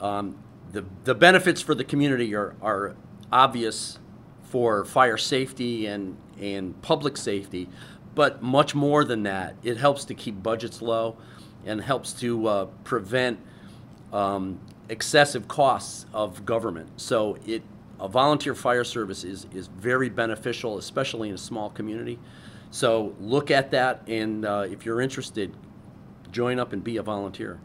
um, 0.00 0.38
the, 0.72 0.86
the 1.04 1.14
benefits 1.14 1.60
for 1.60 1.74
the 1.74 1.84
community 1.84 2.34
are, 2.34 2.54
are 2.62 2.96
obvious 3.30 3.98
for 4.44 4.86
fire 4.86 5.18
safety 5.18 5.86
and, 5.86 6.16
and 6.40 6.80
public 6.80 7.18
safety, 7.18 7.68
but 8.14 8.42
much 8.42 8.74
more 8.74 9.04
than 9.04 9.24
that, 9.24 9.56
it 9.62 9.76
helps 9.76 10.06
to 10.06 10.14
keep 10.14 10.42
budgets 10.42 10.80
low 10.80 11.18
and 11.66 11.82
helps 11.82 12.14
to 12.14 12.46
uh, 12.46 12.64
prevent 12.84 13.38
um, 14.10 14.58
excessive 14.88 15.46
costs 15.48 16.06
of 16.14 16.46
government. 16.46 16.88
So 16.96 17.36
it 17.46 17.62
a 18.00 18.08
volunteer 18.08 18.54
fire 18.54 18.84
service 18.84 19.24
is, 19.24 19.46
is 19.54 19.68
very 19.68 20.08
beneficial, 20.08 20.78
especially 20.78 21.28
in 21.28 21.34
a 21.34 21.38
small 21.38 21.70
community. 21.70 22.18
So 22.70 23.14
look 23.20 23.50
at 23.50 23.70
that, 23.72 24.02
and 24.06 24.44
uh, 24.44 24.66
if 24.68 24.86
you're 24.86 25.00
interested, 25.00 25.54
join 26.32 26.58
up 26.58 26.72
and 26.72 26.82
be 26.82 26.96
a 26.96 27.02
volunteer. 27.02 27.60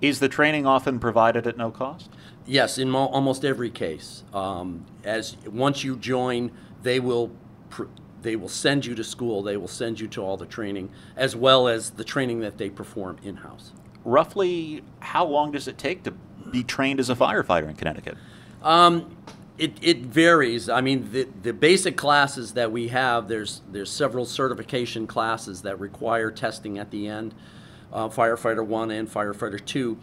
Is 0.00 0.20
the 0.20 0.28
training 0.28 0.66
often 0.66 0.98
provided 0.98 1.46
at 1.46 1.56
no 1.56 1.70
cost? 1.70 2.10
Yes, 2.46 2.78
in 2.78 2.90
mo- 2.90 3.06
almost 3.06 3.44
every 3.44 3.70
case. 3.70 4.22
Um, 4.32 4.84
as 5.04 5.36
once 5.46 5.82
you 5.82 5.96
join, 5.96 6.52
they 6.82 7.00
will 7.00 7.32
pr- 7.70 7.84
they 8.22 8.36
will 8.36 8.48
send 8.48 8.84
you 8.84 8.94
to 8.96 9.04
school. 9.04 9.42
They 9.42 9.56
will 9.56 9.68
send 9.68 10.00
you 10.00 10.08
to 10.08 10.22
all 10.22 10.36
the 10.36 10.46
training, 10.46 10.90
as 11.16 11.36
well 11.36 11.68
as 11.68 11.90
the 11.90 12.04
training 12.04 12.40
that 12.40 12.58
they 12.58 12.68
perform 12.68 13.16
in 13.22 13.36
house. 13.36 13.72
Roughly, 14.04 14.82
how 15.00 15.24
long 15.24 15.52
does 15.52 15.68
it 15.68 15.78
take 15.78 16.02
to 16.04 16.12
be 16.50 16.62
trained 16.64 17.00
as 17.00 17.10
a 17.10 17.14
firefighter 17.14 17.68
in 17.68 17.74
Connecticut? 17.74 18.16
Um, 18.62 19.16
it, 19.58 19.72
it 19.82 19.98
varies. 19.98 20.68
I 20.68 20.80
mean, 20.80 21.10
the, 21.10 21.28
the 21.42 21.52
basic 21.52 21.96
classes 21.96 22.52
that 22.52 22.70
we 22.70 22.88
have, 22.88 23.28
there's 23.28 23.62
there's 23.70 23.90
several 23.90 24.24
certification 24.24 25.06
classes 25.06 25.62
that 25.62 25.80
require 25.80 26.30
testing 26.30 26.78
at 26.78 26.90
the 26.90 27.08
end. 27.08 27.34
Uh, 27.92 28.08
firefighter 28.08 28.64
one 28.64 28.90
and 28.90 29.10
firefighter 29.10 29.62
two. 29.64 29.98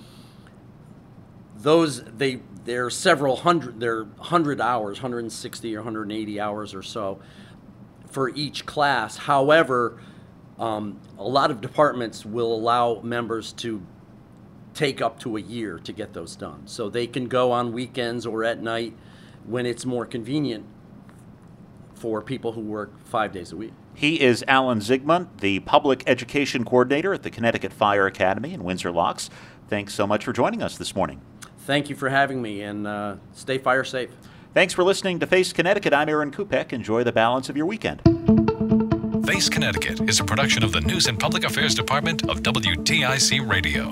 Those 1.57 2.03
they 2.03 2.41
they're 2.65 2.89
several 2.89 3.37
hundred 3.37 3.79
they're 3.79 4.05
hundred 4.19 4.59
hours, 4.59 4.97
160 4.97 5.75
or 5.75 5.79
180 5.79 6.39
hours 6.39 6.75
or 6.75 6.83
so 6.83 7.19
for 8.09 8.29
each 8.29 8.65
class. 8.65 9.17
However, 9.17 10.01
um, 10.59 10.99
a 11.17 11.27
lot 11.27 11.51
of 11.51 11.61
departments 11.61 12.25
will 12.25 12.53
allow 12.53 13.01
members 13.01 13.53
to 13.53 13.81
take 14.73 15.01
up 15.01 15.19
to 15.19 15.37
a 15.37 15.41
year 15.41 15.79
to 15.79 15.93
get 15.93 16.13
those 16.13 16.35
done. 16.35 16.63
So 16.65 16.89
they 16.89 17.07
can 17.07 17.27
go 17.27 17.51
on 17.51 17.71
weekends 17.71 18.25
or 18.25 18.43
at 18.43 18.61
night 18.61 18.93
when 19.47 19.65
it's 19.65 19.86
more 19.86 20.05
convenient 20.05 20.65
for 21.93 22.21
people 22.21 22.51
who 22.53 22.62
work 22.62 22.91
five 23.05 23.31
days 23.31 23.51
a 23.51 23.55
week. 23.55 23.73
He 23.93 24.19
is 24.19 24.43
Alan 24.47 24.79
Zygmunt, 24.79 25.39
the 25.39 25.60
Public 25.62 26.03
Education 26.05 26.65
Coordinator 26.65 27.13
at 27.13 27.23
the 27.23 27.29
Connecticut 27.29 27.71
Fire 27.71 28.05
Academy 28.05 28.53
in 28.53 28.63
Windsor 28.63 28.91
Locks. 28.91 29.29
Thanks 29.69 29.93
so 29.93 30.05
much 30.05 30.25
for 30.25 30.34
joining 30.34 30.62
us 30.62 30.77
this 30.77 30.95
morning. 30.95 31.21
Thank 31.60 31.89
you 31.89 31.95
for 31.95 32.10
having 32.10 32.41
me 32.41 32.62
and 32.62 32.86
uh, 32.86 33.15
stay 33.34 33.58
fire 33.58 33.84
safe. 33.84 34.12
Thanks 34.53 34.73
for 34.73 34.84
listening 34.84 35.19
to 35.19 35.27
Face 35.27 35.51
Connecticut. 35.51 35.93
I'm 35.93 36.10
Aaron 36.10 36.31
Kupec. 36.31 36.73
Enjoy 36.73 37.03
the 37.03 37.12
balance 37.12 37.49
of 37.49 37.58
your 37.58 37.65
weekend. 37.65 38.01
Face 39.25 39.49
Connecticut 39.49 40.08
is 40.08 40.19
a 40.19 40.23
production 40.23 40.63
of 40.63 40.71
the 40.71 40.81
News 40.81 41.08
and 41.08 41.19
Public 41.19 41.43
Affairs 41.43 41.73
Department 41.73 42.29
of 42.29 42.41
WTIC 42.43 43.49
Radio. 43.49 43.91